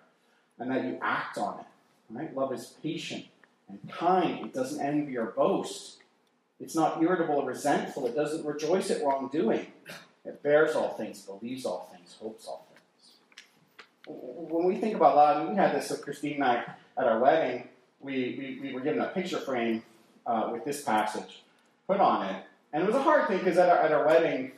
and 0.60 0.72
that 0.72 0.86
you 0.86 0.98
act 1.01 1.38
on 1.38 1.60
it. 1.60 1.65
Right? 2.10 2.36
Love 2.36 2.53
is 2.53 2.74
patient 2.84 3.25
and 3.67 3.79
kind, 3.89 4.46
it 4.46 4.53
doesn't 4.53 4.86
envy 4.86 5.17
or 5.17 5.27
boast. 5.27 6.00
It's 6.62 6.75
not 6.75 7.01
irritable 7.01 7.36
or 7.36 7.48
resentful. 7.48 8.06
It 8.08 8.15
doesn't 8.15 8.46
rejoice 8.46 8.91
at 8.91 9.03
wrongdoing. 9.03 9.68
It 10.24 10.44
bears 10.44 10.75
all 10.75 10.89
things, 10.89 11.22
believes 11.22 11.65
all 11.65 11.89
things, 11.91 12.15
hopes 12.22 12.48
all 12.48 12.68
things. 12.70 13.15
When 14.08 14.65
we 14.65 14.75
think 14.75 14.96
about 14.96 15.15
love, 15.15 15.50
we 15.50 15.56
had 15.56 15.74
this 15.74 15.89
with 15.89 16.03
Christine 16.03 16.36
and 16.36 16.44
I 16.44 16.63
at 16.98 17.06
our 17.06 17.20
wedding. 17.20 17.68
We, 18.00 18.36
we, 18.38 18.68
we 18.68 18.74
were 18.74 18.82
given 18.82 19.01
a 19.01 19.08
picture 19.08 19.39
frame 19.39 19.84
uh, 20.25 20.50
with 20.51 20.63
this 20.63 20.84
passage 20.84 21.41
put 21.91 22.00
on 22.00 22.27
it. 22.27 22.44
And 22.74 22.84
it 22.84 22.86
was 22.86 22.96
a 22.96 23.01
hard 23.01 23.27
thing 23.27 23.39
because 23.39 23.58
at 23.58 23.70
our, 23.70 23.80
at 23.80 23.91
our 23.91 24.06
wedding, 24.06 24.51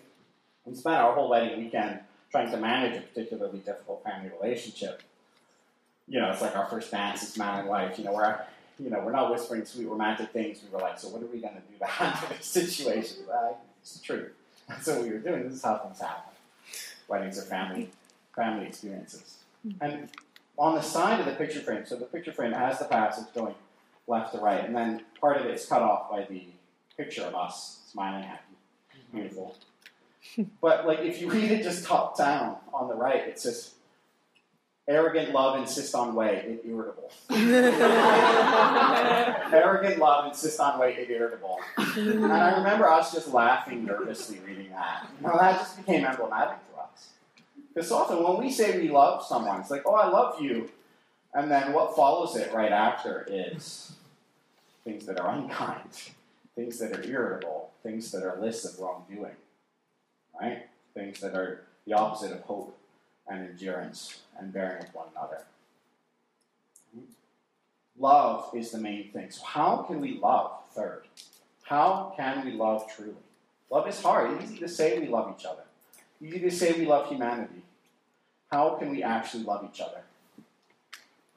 we 0.65 0.75
spent 0.75 0.97
our 0.97 1.13
whole 1.13 1.29
wedding 1.29 1.57
weekend 1.57 1.99
trying 2.31 2.51
to 2.51 2.57
manage 2.57 2.97
a 2.97 3.01
particularly 3.01 3.59
difficult 3.59 4.03
family 4.03 4.31
relationship. 4.39 5.01
You 6.07 6.19
know, 6.19 6.29
it's 6.31 6.41
like 6.41 6.55
our 6.55 6.67
first 6.67 6.91
dance 6.91 7.23
as 7.23 7.37
man 7.37 7.61
and 7.61 7.69
wife. 7.69 7.97
You 7.97 8.05
know, 8.05 8.13
we're 8.13 8.25
you 8.79 8.89
know, 8.89 8.99
we're 8.99 9.11
not 9.11 9.31
whispering 9.31 9.65
sweet 9.65 9.87
romantic 9.87 10.31
things. 10.31 10.61
We 10.63 10.69
were 10.75 10.81
like, 10.81 10.99
so 10.99 11.09
what 11.09 11.21
are 11.21 11.27
we 11.27 11.39
going 11.39 11.53
to 11.53 11.61
do 11.61 11.77
to 11.79 11.85
handle 11.85 12.29
this 12.29 12.45
situation? 12.45 13.17
Right? 13.29 13.55
It's 13.81 13.97
the 13.97 14.03
truth. 14.03 14.31
That's 14.67 14.87
what 14.87 15.03
we 15.03 15.09
were 15.09 15.19
doing. 15.19 15.43
This 15.43 15.53
is 15.53 15.63
how 15.63 15.77
things 15.77 15.99
happen. 15.99 16.33
Weddings 17.07 17.37
are 17.37 17.43
family, 17.43 17.89
family 18.35 18.67
experiences. 18.67 19.37
Hmm. 19.63 19.71
And 19.81 20.09
on 20.57 20.75
the 20.75 20.81
side 20.81 21.19
of 21.19 21.25
the 21.25 21.33
picture 21.33 21.59
frame, 21.59 21.85
so 21.85 21.95
the 21.95 22.05
picture 22.05 22.31
frame 22.31 22.53
has 22.53 22.79
the 22.79 22.85
passage 22.85 23.25
going 23.35 23.55
left 24.07 24.33
to 24.33 24.39
right, 24.39 24.63
and 24.63 24.75
then 24.75 25.03
part 25.19 25.37
of 25.37 25.45
it 25.45 25.53
is 25.53 25.65
cut 25.65 25.81
off 25.81 26.09
by 26.09 26.25
the 26.29 26.45
picture 26.97 27.23
of 27.23 27.35
us 27.35 27.79
smiling 27.91 28.23
happy. 28.23 28.43
Hmm. 29.11 29.17
Beautiful. 29.17 29.55
But 30.61 30.87
like 30.87 30.99
if 30.99 31.21
you 31.21 31.29
read 31.29 31.51
it 31.51 31.63
just 31.63 31.85
top 31.85 32.17
down 32.17 32.57
on 32.73 32.87
the 32.87 32.95
right, 32.95 33.27
it 33.27 33.39
says 33.39 33.73
Arrogant 34.85 35.31
love 35.31 35.57
insists 35.59 35.93
on 35.95 36.13
way, 36.13 36.59
irritable. 36.65 37.09
Arrogant 39.53 39.97
love 39.97 40.27
insists 40.27 40.59
on 40.59 40.77
way, 40.77 41.05
irritable. 41.09 41.57
And 41.77 42.25
I 42.25 42.57
remember 42.57 42.89
us 42.89 43.13
just 43.13 43.33
laughing 43.33 43.85
nervously 43.85 44.39
reading 44.45 44.71
that. 44.71 45.07
You 45.21 45.27
that 45.27 45.59
just 45.59 45.77
became 45.77 46.03
emblematic 46.03 46.57
to 46.69 46.81
us. 46.81 47.11
Because 47.73 47.93
often 47.93 48.21
when 48.23 48.37
we 48.43 48.51
say 48.51 48.77
we 48.77 48.89
love 48.89 49.25
someone, 49.25 49.61
it's 49.61 49.71
like, 49.71 49.83
oh, 49.85 49.95
I 49.95 50.09
love 50.09 50.41
you. 50.41 50.69
And 51.33 51.49
then 51.49 51.71
what 51.71 51.95
follows 51.95 52.35
it 52.35 52.53
right 52.53 52.73
after 52.73 53.25
is 53.29 53.93
things 54.83 55.05
that 55.05 55.17
are 55.17 55.33
unkind, 55.33 56.11
things 56.55 56.77
that 56.79 56.91
are 56.91 57.03
irritable, 57.03 57.71
things 57.83 58.11
that 58.11 58.23
are 58.23 58.37
lists 58.37 58.65
of 58.65 58.77
wrongdoing, 58.81 59.37
right? 60.39 60.67
Things 60.93 61.21
that 61.21 61.35
are 61.35 61.61
the 61.87 61.93
opposite 61.93 62.33
of 62.33 62.41
hope 62.41 62.77
and 63.27 63.49
endurance 63.49 64.21
and 64.37 64.51
bearing 64.51 64.79
with 64.79 64.93
one 64.93 65.07
another. 65.15 65.45
Love 67.97 68.49
is 68.55 68.71
the 68.71 68.79
main 68.79 69.11
thing. 69.11 69.29
So, 69.29 69.43
how 69.45 69.85
can 69.87 70.01
we 70.01 70.19
love? 70.19 70.51
Third, 70.71 71.03
how 71.63 72.13
can 72.17 72.43
we 72.45 72.51
love 72.51 72.91
truly? 72.95 73.13
Love 73.69 73.87
is 73.87 74.01
hard. 74.01 74.31
It's 74.31 74.51
easy 74.51 74.59
to 74.59 74.67
say 74.67 74.99
we 74.99 75.07
love 75.07 75.33
each 75.37 75.45
other, 75.45 75.63
easy 76.21 76.39
to 76.39 76.51
say 76.51 76.73
we 76.73 76.85
love 76.85 77.07
humanity. 77.07 77.61
How 78.51 78.75
can 78.75 78.91
we 78.91 79.03
actually 79.03 79.43
love 79.43 79.67
each 79.71 79.81
other? 79.81 80.01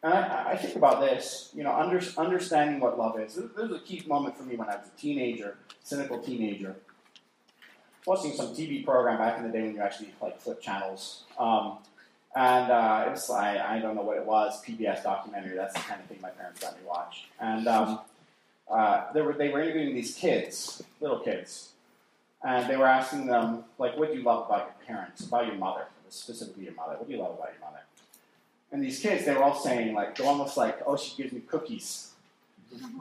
And 0.02 0.12
I, 0.12 0.50
I 0.52 0.57
think 0.57 0.76
about 0.76 1.00
this, 1.00 1.50
you 1.55 1.64
know, 1.64 1.75
under, 1.75 2.00
understanding 2.19 2.78
what 2.78 2.99
love 2.99 3.19
is. 3.19 3.35
This, 3.35 3.47
this 3.57 3.71
a 3.71 3.81
key 3.81 4.05
moment 4.07 4.37
for 4.37 4.45
me 4.45 4.57
when 4.57 4.69
I 4.69 4.76
was 4.76 4.88
a 4.95 5.00
teenager, 5.00 5.57
cynical 5.83 6.19
teenager 6.19 6.76
watching 8.06 8.32
some 8.32 8.54
TV 8.54 8.84
program 8.84 9.18
back 9.18 9.36
in 9.36 9.44
the 9.44 9.50
day 9.50 9.62
when 9.62 9.75
you 9.75 9.82
actually 9.82 10.14
like 10.22 10.40
flip 10.40 10.62
channels. 10.62 11.25
Um, 11.38 11.78
and 12.34 12.70
uh, 12.70 13.06
was 13.10 13.28
I, 13.30 13.76
I 13.76 13.78
don't 13.80 13.94
know 13.94 14.02
what 14.02 14.16
it 14.16 14.25
was 14.25 14.62
PBS 14.62 15.02
documentary. 15.02 15.56
That's 15.56 15.75
the 15.75 15.80
kind 15.80 16.00
of 16.00 16.06
thing 16.06 16.18
my 16.20 16.30
parents 16.30 16.62
let 16.62 16.75
me 16.75 16.86
watch. 16.86 17.28
And 17.40 17.66
um, 17.66 18.00
uh, 18.70 19.12
they 19.12 19.22
were 19.22 19.32
they 19.32 19.48
were 19.48 19.60
interviewing 19.60 19.94
these 19.94 20.14
kids, 20.14 20.82
little 21.00 21.20
kids, 21.20 21.70
and 22.46 22.68
they 22.70 22.76
were 22.76 22.86
asking 22.86 23.26
them 23.26 23.64
like, 23.78 23.96
"What 23.96 24.12
do 24.12 24.18
you 24.18 24.22
love 24.22 24.46
about 24.46 24.66
your 24.66 24.86
parents? 24.86 25.26
About 25.26 25.46
your 25.46 25.56
mother, 25.56 25.86
specifically 26.10 26.64
your 26.64 26.75
mother? 26.75 26.96
What 26.98 27.08
do 27.08 27.14
you 27.14 27.20
love 27.20 27.38
about 27.38 27.52
your 27.58 27.60
mother?" 27.60 27.80
And 28.70 28.82
these 28.82 29.00
kids, 29.00 29.25
they 29.25 29.32
were 29.32 29.42
all 29.42 29.58
saying 29.58 29.94
like, 29.94 30.16
they're 30.16 30.26
almost 30.26 30.58
like, 30.58 30.78
"Oh, 30.86 30.96
she 30.96 31.16
gives 31.16 31.32
me 31.32 31.40
cookies," 31.40 32.10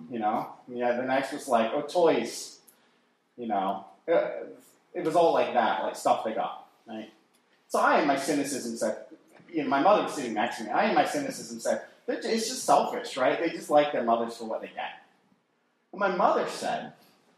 you 0.10 0.20
know. 0.20 0.48
Yeah. 0.68 0.94
The 0.94 1.04
next 1.04 1.34
was 1.34 1.50
like, 1.50 1.72
"Oh, 1.74 1.82
toys," 1.82 2.60
you 3.38 3.48
know. 3.48 3.86
Uh, 4.08 4.28
it 4.96 5.04
was 5.04 5.16
all 5.16 5.34
like 5.34 5.54
that, 5.54 5.84
like 5.84 5.96
stuff 5.96 6.24
they 6.24 6.34
got, 6.34 6.68
right? 6.88 7.12
So 7.68 7.80
I, 7.80 8.02
in 8.02 8.08
my 8.08 8.16
cynicism, 8.16 8.78
said, 8.78 8.98
you 9.52 9.64
know, 9.64 9.70
my 9.70 9.82
mother 9.82 10.04
was 10.04 10.14
sitting 10.14 10.34
next 10.34 10.58
to 10.58 10.64
me. 10.64 10.70
I, 10.72 10.90
in 10.90 10.96
my 10.96 11.06
cynicism, 11.06 11.60
said, 11.60 11.82
it's 12.08 12.48
just 12.48 12.64
selfish, 12.64 13.18
right? 13.18 13.40
They 13.40 13.50
just 13.50 13.70
like 13.70 13.92
their 13.92 14.04
mothers 14.04 14.38
for 14.38 14.46
what 14.46 14.62
they 14.62 14.68
get. 14.68 15.04
And 15.92 16.00
my 16.00 16.16
mother 16.16 16.48
said, 16.48 16.94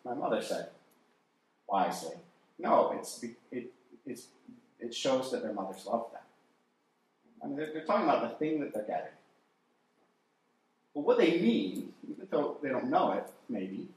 my 0.06 0.14
mother 0.14 0.42
said, 0.42 0.70
wisely, 1.68 2.16
no, 2.60 2.96
it's 2.98 3.24
it 3.52 3.72
it's 4.06 4.28
it 4.80 4.94
shows 4.94 5.32
that 5.32 5.44
their 5.44 5.54
mothers 5.54 5.86
love 5.86 6.08
them. 6.12 6.22
I 7.44 7.48
mean, 7.48 7.58
they're, 7.58 7.72
they're 7.74 7.86
talking 7.86 8.06
about 8.06 8.30
the 8.30 8.36
thing 8.38 8.60
that 8.60 8.74
they're 8.74 8.84
getting. 8.84 9.12
But 10.94 11.02
what 11.02 11.18
they 11.18 11.40
mean, 11.40 11.94
even 12.10 12.28
though 12.30 12.58
they 12.62 12.70
don't 12.70 12.90
know 12.90 13.12
it, 13.14 13.28
maybe, 13.48 13.88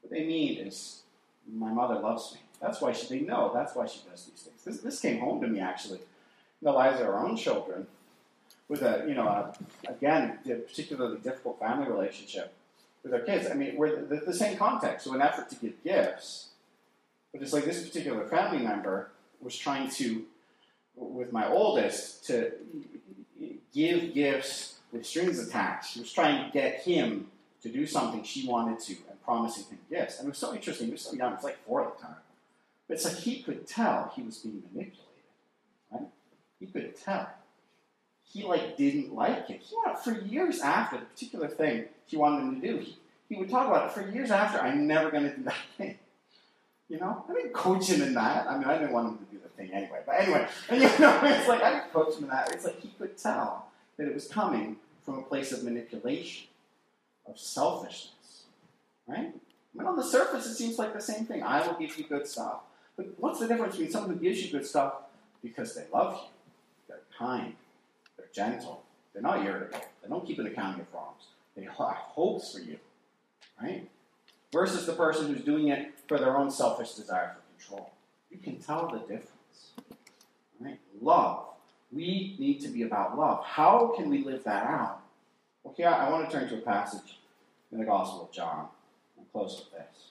what 0.00 0.10
they 0.10 0.24
mean 0.24 0.58
is, 0.58 1.02
my 1.52 1.70
mother 1.72 1.96
loves 2.00 2.34
me. 2.34 2.40
That's 2.60 2.80
why 2.80 2.92
she, 2.92 3.06
they 3.06 3.20
know. 3.20 3.50
That's 3.54 3.74
why 3.74 3.86
she 3.86 4.00
does 4.08 4.26
these 4.26 4.42
things. 4.42 4.64
This, 4.64 4.78
this 4.78 5.00
came 5.00 5.18
home 5.20 5.40
to 5.40 5.46
me 5.46 5.60
actually 5.60 6.00
the 6.62 6.72
lives 6.72 7.00
of 7.00 7.06
our 7.06 7.24
own 7.24 7.36
children, 7.36 7.86
with 8.68 8.82
a 8.82 9.04
you 9.08 9.14
know 9.14 9.26
a, 9.26 9.54
again 9.88 10.38
a 10.46 10.54
particularly 10.54 11.18
difficult 11.18 11.58
family 11.58 11.88
relationship 11.88 12.52
with 13.02 13.14
our 13.14 13.20
kids. 13.20 13.48
I 13.50 13.54
mean, 13.54 13.76
we're 13.76 14.04
the, 14.04 14.16
the 14.16 14.34
same 14.34 14.56
context. 14.56 15.06
So, 15.06 15.14
an 15.14 15.22
effort 15.22 15.48
to 15.50 15.56
give 15.56 15.82
gifts, 15.82 16.48
but 17.32 17.42
it's 17.42 17.52
like 17.52 17.64
this 17.64 17.86
particular 17.86 18.26
family 18.26 18.62
member 18.62 19.10
was 19.40 19.56
trying 19.56 19.90
to, 19.90 20.24
with 20.94 21.32
my 21.32 21.48
oldest, 21.48 22.26
to 22.26 22.52
give 23.72 24.12
gifts 24.12 24.78
with 24.92 25.06
strings 25.06 25.38
attached. 25.38 25.94
She 25.94 26.00
was 26.00 26.12
trying 26.12 26.44
to 26.44 26.52
get 26.52 26.80
him 26.80 27.28
to 27.62 27.68
do 27.68 27.86
something 27.86 28.22
she 28.22 28.46
wanted 28.46 28.80
to 28.80 28.92
and 29.08 29.22
promising 29.24 29.64
him 29.64 29.78
gifts. 29.88 30.18
And 30.18 30.26
it 30.26 30.30
was 30.30 30.38
so 30.38 30.54
interesting. 30.54 30.86
He 30.86 30.92
was 30.92 31.02
so 31.02 31.12
young. 31.12 31.30
He 31.30 31.36
was 31.36 31.44
like 31.44 31.64
four 31.64 31.86
at 31.86 31.96
the 31.96 32.02
time. 32.02 32.16
But 32.90 33.00
so 33.00 33.08
he 33.08 33.40
could 33.40 33.68
tell 33.68 34.12
he 34.16 34.22
was 34.22 34.38
being 34.38 34.64
manipulated, 34.72 35.04
right? 35.92 36.08
He 36.58 36.66
could 36.66 37.00
tell. 37.00 37.30
He 38.24 38.42
like 38.42 38.76
didn't 38.76 39.14
like 39.14 39.48
it. 39.48 39.62
He 39.62 39.76
wanted 39.76 39.98
for 39.98 40.26
years 40.26 40.58
after 40.58 40.98
the 40.98 41.04
particular 41.04 41.46
thing 41.46 41.84
he 42.06 42.16
wanted 42.16 42.40
him 42.40 42.60
to 42.60 42.66
do. 42.66 42.78
He, 42.78 42.96
he 43.28 43.36
would 43.36 43.48
talk 43.48 43.68
about 43.68 43.86
it 43.86 43.92
for 43.92 44.10
years 44.10 44.32
after. 44.32 44.58
I'm 44.58 44.88
never 44.88 45.08
going 45.08 45.22
to 45.22 45.36
do 45.36 45.44
that 45.44 45.54
thing. 45.78 45.98
You 46.88 46.98
know, 46.98 47.24
I 47.28 47.32
didn't 47.32 47.52
coach 47.52 47.86
him 47.88 48.02
in 48.02 48.12
that. 48.14 48.48
I 48.48 48.58
mean, 48.58 48.66
I 48.66 48.76
didn't 48.76 48.92
want 48.92 49.10
him 49.10 49.18
to 49.24 49.32
do 49.36 49.40
the 49.40 49.48
thing 49.50 49.70
anyway. 49.72 50.00
But 50.04 50.16
anyway, 50.22 50.48
and, 50.68 50.82
you 50.82 50.88
know, 50.98 51.20
it's 51.22 51.48
like 51.48 51.62
I 51.62 51.70
didn't 51.74 51.92
coach 51.92 52.16
him 52.16 52.24
in 52.24 52.30
that. 52.30 52.52
It's 52.52 52.64
like 52.64 52.80
he 52.80 52.88
could 52.98 53.16
tell 53.16 53.68
that 53.98 54.08
it 54.08 54.14
was 54.14 54.26
coming 54.26 54.78
from 55.04 55.18
a 55.18 55.22
place 55.22 55.52
of 55.52 55.62
manipulation, 55.62 56.48
of 57.28 57.38
selfishness, 57.38 58.46
right? 59.06 59.32
I 59.32 59.78
mean, 59.78 59.86
on 59.86 59.94
the 59.94 60.02
surface, 60.02 60.46
it 60.46 60.56
seems 60.56 60.76
like 60.76 60.92
the 60.92 61.00
same 61.00 61.24
thing. 61.24 61.44
I 61.44 61.64
will 61.64 61.74
give 61.74 61.96
you 61.96 62.02
good 62.02 62.26
stuff. 62.26 62.62
But 63.00 63.14
what's 63.16 63.40
the 63.40 63.48
difference 63.48 63.76
between 63.76 63.90
someone 63.90 64.12
who 64.12 64.22
gives 64.22 64.44
you 64.44 64.52
good 64.52 64.66
stuff 64.66 64.92
because 65.42 65.74
they 65.74 65.84
love 65.90 66.20
you, 66.22 66.28
they're 66.86 67.00
kind, 67.18 67.54
they're 68.18 68.28
gentle, 68.30 68.82
they're 69.14 69.22
not 69.22 69.42
irritable, 69.42 69.80
they 70.02 70.08
don't 70.10 70.26
keep 70.26 70.38
an 70.38 70.46
accounting 70.46 70.82
of 70.82 70.86
wrongs, 70.92 71.28
they 71.56 71.62
have 71.78 71.78
hopes 71.78 72.52
for 72.52 72.60
you, 72.60 72.76
right? 73.62 73.88
Versus 74.52 74.84
the 74.84 74.92
person 74.92 75.32
who's 75.32 75.42
doing 75.42 75.68
it 75.68 75.94
for 76.08 76.18
their 76.18 76.36
own 76.36 76.50
selfish 76.50 76.92
desire 76.92 77.36
for 77.36 77.58
control. 77.58 77.90
You 78.30 78.36
can 78.36 78.56
tell 78.58 78.90
the 78.90 78.98
difference, 78.98 79.72
right? 80.60 80.78
Love. 81.00 81.46
We 81.90 82.36
need 82.38 82.60
to 82.60 82.68
be 82.68 82.82
about 82.82 83.18
love. 83.18 83.42
How 83.46 83.94
can 83.96 84.10
we 84.10 84.22
live 84.22 84.44
that 84.44 84.66
out? 84.66 85.00
Okay, 85.64 85.84
I, 85.84 86.06
I 86.06 86.10
want 86.10 86.28
to 86.28 86.36
turn 86.36 86.50
to 86.50 86.56
a 86.56 86.60
passage 86.60 87.18
in 87.72 87.78
the 87.78 87.86
Gospel 87.86 88.24
of 88.24 88.30
John. 88.30 88.66
I'll 89.18 89.24
close 89.32 89.58
with 89.58 89.72
this. 89.72 90.10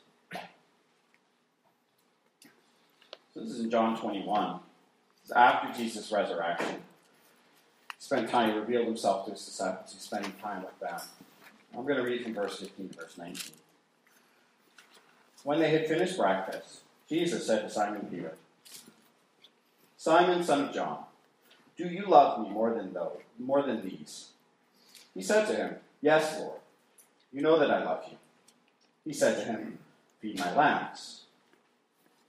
So 3.28 3.28
this 3.39 3.51
is 3.51 3.59
in 3.61 3.71
John 3.71 3.97
21. 3.99 4.59
It's 5.23 5.31
after 5.31 5.77
Jesus' 5.77 6.11
resurrection. 6.11 6.75
He 6.75 8.03
spent 8.03 8.29
time, 8.29 8.51
he 8.51 8.57
revealed 8.57 8.87
himself 8.87 9.25
to 9.25 9.31
his 9.31 9.45
disciples. 9.45 9.93
He's 9.93 10.03
spending 10.03 10.33
time 10.41 10.63
with 10.63 10.79
them. 10.79 10.99
I'm 11.75 11.83
going 11.83 11.97
to 11.97 12.03
read 12.03 12.23
from 12.23 12.33
verse 12.33 12.59
15 12.59 12.89
to 12.89 12.97
verse 12.97 13.17
19. 13.17 13.53
When 15.43 15.59
they 15.59 15.69
had 15.69 15.87
finished 15.87 16.17
breakfast, 16.17 16.81
Jesus 17.07 17.45
said 17.45 17.61
to 17.61 17.69
Simon 17.69 18.07
Peter, 18.09 18.33
Simon, 19.97 20.43
son 20.43 20.65
of 20.65 20.73
John, 20.73 21.03
do 21.77 21.87
you 21.87 22.05
love 22.07 22.41
me 22.41 22.49
more 22.49 22.73
than 22.73 22.93
those, 22.93 23.19
more 23.37 23.61
than 23.63 23.81
these? 23.87 24.29
He 25.13 25.21
said 25.21 25.45
to 25.47 25.55
him, 25.55 25.75
Yes, 26.01 26.37
Lord. 26.39 26.59
You 27.31 27.41
know 27.41 27.59
that 27.59 27.71
I 27.71 27.83
love 27.83 28.03
you. 28.09 28.17
He 29.05 29.13
said 29.13 29.35
to 29.35 29.45
him, 29.45 29.77
Feed 30.19 30.39
my 30.39 30.53
lambs. 30.53 31.23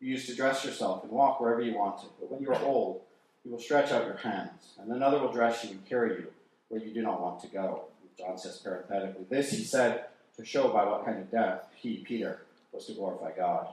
you 0.00 0.10
used 0.10 0.26
to 0.28 0.34
dress 0.34 0.64
yourself 0.64 1.02
and 1.02 1.12
walk 1.12 1.40
wherever 1.40 1.60
you 1.60 1.76
wanted. 1.76 2.08
But 2.18 2.30
when 2.30 2.40
you 2.40 2.48
are 2.50 2.62
old, 2.62 3.02
you 3.44 3.52
will 3.52 3.58
stretch 3.58 3.92
out 3.92 4.06
your 4.06 4.16
hands, 4.16 4.74
and 4.78 4.90
another 4.92 5.18
will 5.18 5.32
dress 5.32 5.64
you 5.64 5.70
and 5.70 5.86
carry 5.86 6.10
you 6.10 6.26
where 6.68 6.80
you 6.80 6.92
do 6.92 7.02
not 7.02 7.20
want 7.20 7.40
to 7.40 7.48
go. 7.48 7.84
John 8.18 8.38
says 8.38 8.58
parenthetically, 8.58 9.24
This 9.28 9.50
he 9.50 9.64
said 9.64 10.06
to 10.36 10.44
show 10.44 10.68
by 10.68 10.84
what 10.84 11.04
kind 11.04 11.18
of 11.18 11.30
death 11.30 11.64
he, 11.74 11.98
Peter, 11.98 12.42
was 12.72 12.86
to 12.86 12.92
glorify 12.92 13.32
God. 13.36 13.68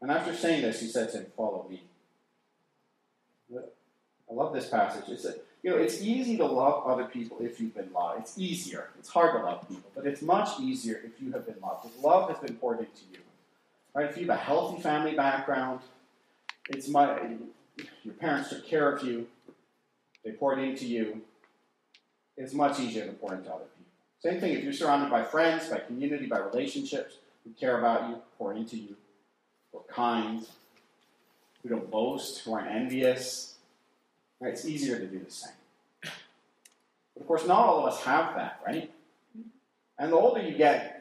And 0.00 0.10
after 0.10 0.34
saying 0.34 0.62
this, 0.62 0.80
he 0.80 0.88
said 0.88 1.10
to 1.12 1.18
him, 1.18 1.26
Follow 1.36 1.66
me. 1.68 1.84
I 3.54 4.34
love 4.34 4.52
this 4.52 4.68
passage. 4.68 5.04
It's 5.08 5.24
a, 5.24 5.34
you 5.62 5.70
know, 5.70 5.76
it's 5.76 6.00
easy 6.02 6.36
to 6.38 6.46
love 6.46 6.86
other 6.86 7.04
people 7.04 7.38
if 7.40 7.60
you've 7.60 7.74
been 7.74 7.92
loved. 7.92 8.20
It's 8.20 8.38
easier. 8.38 8.88
It's 8.98 9.08
hard 9.08 9.34
to 9.36 9.44
love 9.44 9.68
people, 9.68 9.90
but 9.94 10.06
it's 10.06 10.22
much 10.22 10.58
easier 10.58 11.00
if 11.04 11.22
you 11.22 11.32
have 11.32 11.46
been 11.46 11.60
loved. 11.62 11.86
If 11.86 12.02
love 12.02 12.30
has 12.30 12.38
been 12.38 12.56
poured 12.56 12.80
into 12.80 13.02
you, 13.12 13.18
right? 13.94 14.10
If 14.10 14.16
you 14.16 14.26
have 14.26 14.38
a 14.38 14.40
healthy 14.40 14.82
family 14.82 15.14
background, 15.14 15.80
it's 16.68 16.88
my 16.88 17.18
your 18.04 18.14
parents 18.14 18.50
took 18.50 18.66
care 18.66 18.90
of 18.90 19.02
you, 19.02 19.26
they 20.24 20.32
poured 20.32 20.58
into 20.58 20.86
you. 20.86 21.22
It's 22.36 22.52
much 22.52 22.80
easier 22.80 23.06
to 23.06 23.12
pour 23.12 23.34
into 23.34 23.50
other 23.50 23.64
people. 23.64 23.92
Same 24.20 24.40
thing 24.40 24.52
if 24.52 24.64
you're 24.64 24.72
surrounded 24.72 25.10
by 25.10 25.22
friends, 25.22 25.68
by 25.68 25.78
community, 25.78 26.26
by 26.26 26.38
relationships 26.38 27.16
who 27.44 27.50
care 27.52 27.78
about 27.78 28.08
you, 28.08 28.16
pour 28.38 28.54
into 28.54 28.76
you, 28.76 28.96
who 29.70 29.78
are 29.78 29.92
kind, 29.92 30.46
who 31.62 31.68
don't 31.68 31.90
boast, 31.90 32.40
who 32.44 32.54
aren't 32.54 32.70
envious. 32.70 33.56
Right? 34.40 34.52
It's 34.52 34.64
easier 34.64 34.98
to 34.98 35.06
do 35.06 35.18
the 35.18 35.30
same. 35.30 35.52
But 36.02 37.20
of 37.20 37.26
course, 37.26 37.46
not 37.46 37.58
all 37.58 37.86
of 37.86 37.92
us 37.92 38.02
have 38.02 38.34
that, 38.36 38.60
right? 38.66 38.90
And 39.98 40.12
the 40.12 40.16
older 40.16 40.40
you 40.40 40.56
get, 40.56 40.91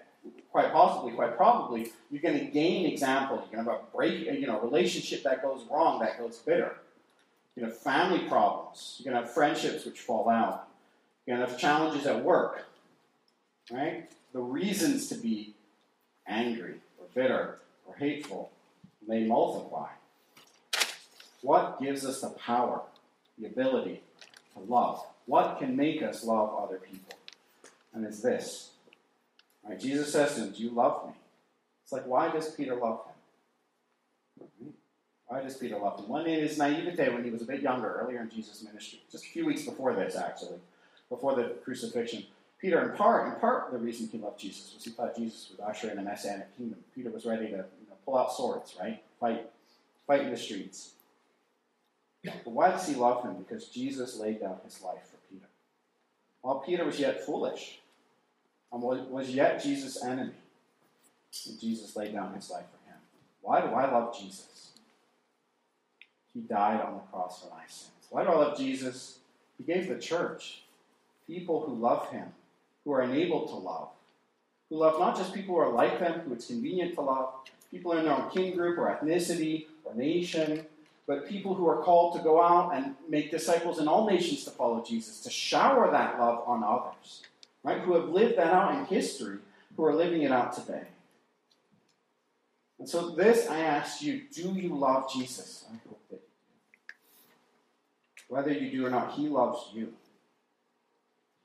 quite 0.51 0.73
possibly, 0.73 1.13
quite 1.13 1.37
probably, 1.37 1.91
you're 2.09 2.21
going 2.21 2.37
to 2.37 2.45
gain 2.45 2.85
examples. 2.85 3.41
You're 3.51 3.63
going 3.63 3.65
to 3.65 3.71
have 3.71 3.81
a 3.81 3.95
break, 3.95 4.27
uh, 4.27 4.33
you 4.33 4.47
know, 4.47 4.59
relationship 4.59 5.23
that 5.23 5.41
goes 5.41 5.65
wrong, 5.71 5.99
that 5.99 6.19
goes 6.19 6.37
bitter. 6.39 6.75
You're 7.55 7.67
going 7.67 7.71
to 7.71 7.77
have 7.77 7.77
family 7.77 8.27
problems. 8.27 8.97
You're 8.99 9.11
going 9.11 9.21
to 9.21 9.27
have 9.27 9.33
friendships 9.33 9.85
which 9.85 9.99
fall 9.99 10.29
out. 10.29 10.67
You're 11.25 11.37
going 11.37 11.45
to 11.45 11.51
have 11.51 11.61
challenges 11.61 12.05
at 12.05 12.23
work, 12.23 12.65
right? 13.71 14.09
The 14.33 14.39
reasons 14.39 15.07
to 15.07 15.15
be 15.15 15.53
angry 16.27 16.75
or 16.99 17.05
bitter 17.13 17.59
or 17.85 17.95
hateful 17.95 18.51
may 19.07 19.25
multiply. 19.25 19.87
What 21.41 21.81
gives 21.81 22.05
us 22.05 22.21
the 22.21 22.29
power, 22.29 22.81
the 23.37 23.47
ability 23.47 24.01
to 24.53 24.59
love? 24.59 25.03
What 25.25 25.59
can 25.59 25.75
make 25.75 26.01
us 26.01 26.23
love 26.23 26.53
other 26.61 26.77
people? 26.77 27.17
And 27.93 28.05
it's 28.05 28.21
this. 28.21 28.70
Right? 29.67 29.79
Jesus 29.79 30.11
says 30.11 30.35
to 30.35 30.41
him, 30.41 30.51
Do 30.51 30.63
you 30.63 30.71
love 30.71 31.07
me? 31.07 31.13
It's 31.83 31.91
like, 31.91 32.07
why 32.07 32.31
does 32.31 32.51
Peter 32.51 32.75
love 32.75 33.01
him? 34.39 34.73
Why 35.27 35.41
does 35.41 35.57
Peter 35.57 35.77
love 35.77 35.99
him? 35.99 36.07
One 36.09 36.25
in 36.27 36.39
his 36.41 36.57
naivete 36.57 37.09
when 37.09 37.23
he 37.23 37.31
was 37.31 37.41
a 37.41 37.45
bit 37.45 37.61
younger, 37.61 37.99
earlier 38.01 38.21
in 38.21 38.29
Jesus' 38.29 38.63
ministry, 38.63 39.01
just 39.11 39.25
a 39.25 39.27
few 39.27 39.45
weeks 39.45 39.63
before 39.63 39.93
this, 39.93 40.15
actually, 40.15 40.59
before 41.09 41.35
the 41.35 41.55
crucifixion. 41.63 42.25
Peter, 42.59 42.81
in 42.81 42.95
part, 42.95 43.27
in 43.27 43.39
part, 43.39 43.71
the 43.71 43.77
reason 43.77 44.07
he 44.11 44.17
loved 44.17 44.39
Jesus 44.39 44.73
was 44.73 44.83
he 44.83 44.91
thought 44.91 45.15
Jesus 45.15 45.51
would 45.51 45.65
usher 45.65 45.89
in 45.89 45.97
a 45.97 46.01
messianic 46.01 46.55
kingdom. 46.57 46.79
Peter 46.93 47.09
was 47.09 47.25
ready 47.25 47.45
to 47.45 47.51
you 47.51 47.57
know, 47.57 47.95
pull 48.05 48.17
out 48.17 48.31
swords, 48.31 48.75
right? 48.79 49.01
Fight, 49.19 49.49
fight 50.05 50.21
in 50.21 50.31
the 50.31 50.37
streets. 50.37 50.91
But 52.23 52.47
why 52.47 52.69
does 52.69 52.87
he 52.87 52.95
love 52.95 53.23
him? 53.23 53.35
Because 53.35 53.67
Jesus 53.67 54.17
laid 54.17 54.41
down 54.41 54.57
his 54.63 54.81
life 54.81 55.01
for 55.09 55.17
Peter. 55.33 55.47
While 56.41 56.59
Peter 56.59 56.85
was 56.85 56.99
yet 56.99 57.25
foolish, 57.25 57.79
Um, 58.73 58.83
and 58.83 59.09
was 59.09 59.29
yet 59.29 59.61
Jesus' 59.61 60.03
enemy, 60.03 60.33
and 61.47 61.59
Jesus 61.59 61.95
laid 61.95 62.13
down 62.13 62.33
his 62.33 62.49
life 62.49 62.65
for 62.71 62.89
him. 62.89 62.97
Why 63.41 63.61
do 63.61 63.67
I 63.67 63.91
love 63.91 64.17
Jesus? 64.17 64.71
He 66.33 66.39
died 66.41 66.81
on 66.81 66.93
the 66.93 66.99
cross 67.11 67.41
for 67.41 67.49
my 67.49 67.63
sins. 67.67 67.91
Why 68.09 68.23
do 68.23 68.29
I 68.29 68.35
love 68.35 68.57
Jesus? 68.57 69.19
He 69.57 69.63
gave 69.63 69.89
the 69.89 69.99
church 69.99 70.63
people 71.27 71.61
who 71.65 71.75
love 71.75 72.09
him 72.09 72.27
who 72.83 72.91
are 72.93 73.03
enabled 73.03 73.49
to 73.49 73.55
love, 73.55 73.89
who 74.69 74.77
love 74.77 74.99
not 74.99 75.15
just 75.15 75.33
people 75.33 75.55
who 75.55 75.61
are 75.61 75.71
like 75.71 75.99
them, 75.99 76.21
who 76.21 76.33
it's 76.33 76.47
convenient 76.47 76.95
to 76.95 77.01
love, 77.01 77.33
people 77.69 77.93
in 77.93 78.05
their 78.05 78.13
own 78.13 78.29
kin 78.31 78.55
group 78.55 78.77
or 78.77 78.87
ethnicity 78.87 79.67
or 79.83 79.93
nation, 79.93 80.65
but 81.07 81.27
people 81.27 81.53
who 81.53 81.67
are 81.67 81.81
called 81.83 82.15
to 82.15 82.23
go 82.23 82.41
out 82.41 82.73
and 82.73 82.95
make 83.09 83.31
disciples 83.31 83.79
in 83.79 83.87
all 83.87 84.09
nations 84.09 84.43
to 84.45 84.51
follow 84.51 84.83
Jesus, 84.83 85.21
to 85.21 85.29
shower 85.29 85.91
that 85.91 86.19
love 86.19 86.43
on 86.47 86.63
others, 86.63 87.23
right? 87.63 87.81
Who 87.81 87.93
have 87.93 88.09
lived 88.09 88.37
that 88.37 88.53
out 88.53 88.75
in 88.75 88.85
history, 88.85 89.37
who 89.75 89.85
are 89.85 89.95
living 89.95 90.21
it 90.23 90.31
out 90.31 90.53
today. 90.53 90.83
And 92.79 92.89
so, 92.89 93.11
this 93.11 93.47
I 93.47 93.59
ask 93.59 94.01
you 94.01 94.23
do 94.33 94.53
you 94.53 94.75
love 94.75 95.11
Jesus? 95.11 95.65
I 95.69 95.75
hope 95.87 96.01
that 96.09 96.15
you 96.15 96.21
do. 96.87 96.93
Whether 98.27 98.53
you 98.53 98.71
do 98.71 98.85
or 98.85 98.89
not, 98.89 99.13
He 99.13 99.27
loves 99.27 99.69
you. 99.73 99.93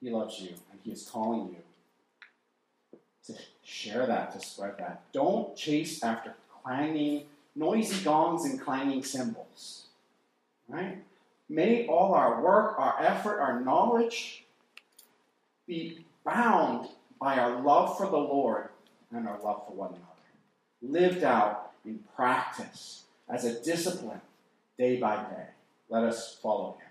He 0.01 0.11
loves 0.11 0.41
you, 0.41 0.49
and 0.71 0.81
He 0.83 0.93
is 0.93 1.09
calling 1.09 1.49
you 1.51 2.99
to 3.27 3.35
share 3.65 4.07
that, 4.07 4.33
to 4.33 4.47
spread 4.47 4.79
that. 4.79 5.03
Don't 5.13 5.57
chase 5.57 6.03
after 6.03 6.35
clanging, 6.63 7.25
noisy 7.55 8.03
gongs 8.05 8.45
and 8.45 8.61
clanging 8.61 9.03
cymbals. 9.03 9.87
Right? 10.69 10.99
May 11.49 11.87
all 11.87 12.15
our 12.15 12.41
work, 12.41 12.77
our 12.79 12.97
effort, 13.01 13.41
our 13.41 13.61
knowledge 13.61 14.45
be 15.67 16.06
bound 16.27 16.89
by 17.19 17.39
our 17.39 17.63
love 17.63 17.97
for 17.97 18.07
the 18.07 18.19
Lord 18.19 18.69
and 19.15 19.27
our 19.27 19.41
love 19.43 19.65
for 19.67 19.73
one 19.73 19.91
another, 19.91 20.03
lived 20.83 21.25
out 21.25 21.71
in 21.87 22.01
practice 22.15 23.05
as 23.29 23.45
a 23.45 23.63
discipline 23.63 24.21
day 24.77 24.99
by 24.99 25.17
day. 25.17 25.47
Let 25.89 26.03
us 26.03 26.37
follow 26.43 26.73
Him. 26.73 26.91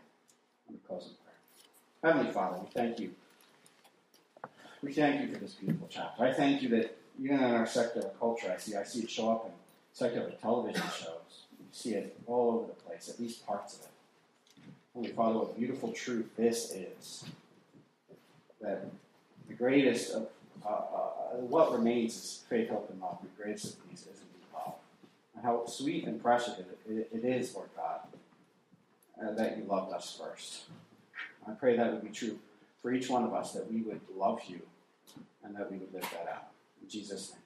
Let 0.67 0.74
me 0.74 0.80
close 0.88 1.10
in 1.10 1.15
prayer. 1.24 2.13
Heavenly 2.15 2.34
Father, 2.34 2.60
we 2.60 2.69
thank 2.74 3.00
you. 3.00 3.12
We 4.82 4.93
thank 4.93 5.21
you 5.21 5.34
for 5.34 5.39
this 5.39 5.54
beautiful 5.54 5.88
chapter. 5.91 6.24
I 6.24 6.34
thank 6.34 6.62
you 6.62 6.69
that 6.69 6.98
even 7.21 7.38
in 7.38 7.43
our 7.43 7.67
secular 7.67 8.10
culture, 8.19 8.52
I 8.52 8.58
see 8.58 8.76
I 8.76 8.84
see 8.84 9.02
it 9.02 9.10
show 9.10 9.32
up 9.32 9.45
in 9.45 9.52
secular 9.93 10.32
television 10.41 10.82
shows. 10.82 11.43
You 11.60 11.65
see 11.71 11.93
it 11.93 12.17
all 12.26 12.52
over 12.52 12.67
the 12.67 12.74
place, 12.74 13.10
at 13.10 13.19
least 13.19 13.45
parts 13.45 13.76
of 13.76 13.82
it. 13.82 13.89
Holy 14.93 15.10
Father, 15.10 15.39
what 15.39 15.58
beautiful 15.58 15.91
truth 15.91 16.30
this 16.38 16.71
is. 16.71 17.26
That 18.62 18.86
the 19.48 19.54
greatest 19.54 20.14
of 20.14 20.28
uh, 20.66 20.70
uh, 20.70 21.38
what 21.38 21.72
remains 21.72 22.16
is 22.16 22.44
faith, 22.50 22.70
hope, 22.70 22.90
and 22.90 23.00
love. 23.02 23.20
The 23.22 23.44
greatest 23.44 23.78
of 23.78 23.90
these 23.90 24.02
is 24.02 24.08
indeed 24.08 24.48
love. 24.54 24.74
And 25.36 25.44
how 25.44 25.66
sweet 25.66 26.06
and 26.06 26.22
precious 26.22 26.58
it, 26.60 26.80
it, 26.90 27.10
it 27.14 27.26
is, 27.26 27.54
Lord 27.54 27.70
God, 27.76 28.00
uh, 29.22 29.32
that 29.34 29.58
you 29.58 29.64
loved 29.66 29.94
us 29.94 30.20
first. 30.20 30.64
I 31.48 31.52
pray 31.52 31.78
that 31.78 31.92
would 31.92 32.04
be 32.04 32.10
true 32.10 32.40
for 32.82 32.94
each 32.94 33.10
one 33.10 33.24
of 33.24 33.34
us, 33.34 33.54
that 33.54 33.72
we 33.72 33.82
would 33.82 34.02
love 34.16 34.42
you 34.48 34.62
and 35.44 35.56
that 35.56 35.72
we 35.72 35.78
would 35.78 35.94
live 35.94 36.08
that 36.12 36.28
out. 36.32 36.48
In 36.82 36.90
Jesus' 36.90 37.32
name. 37.32 37.45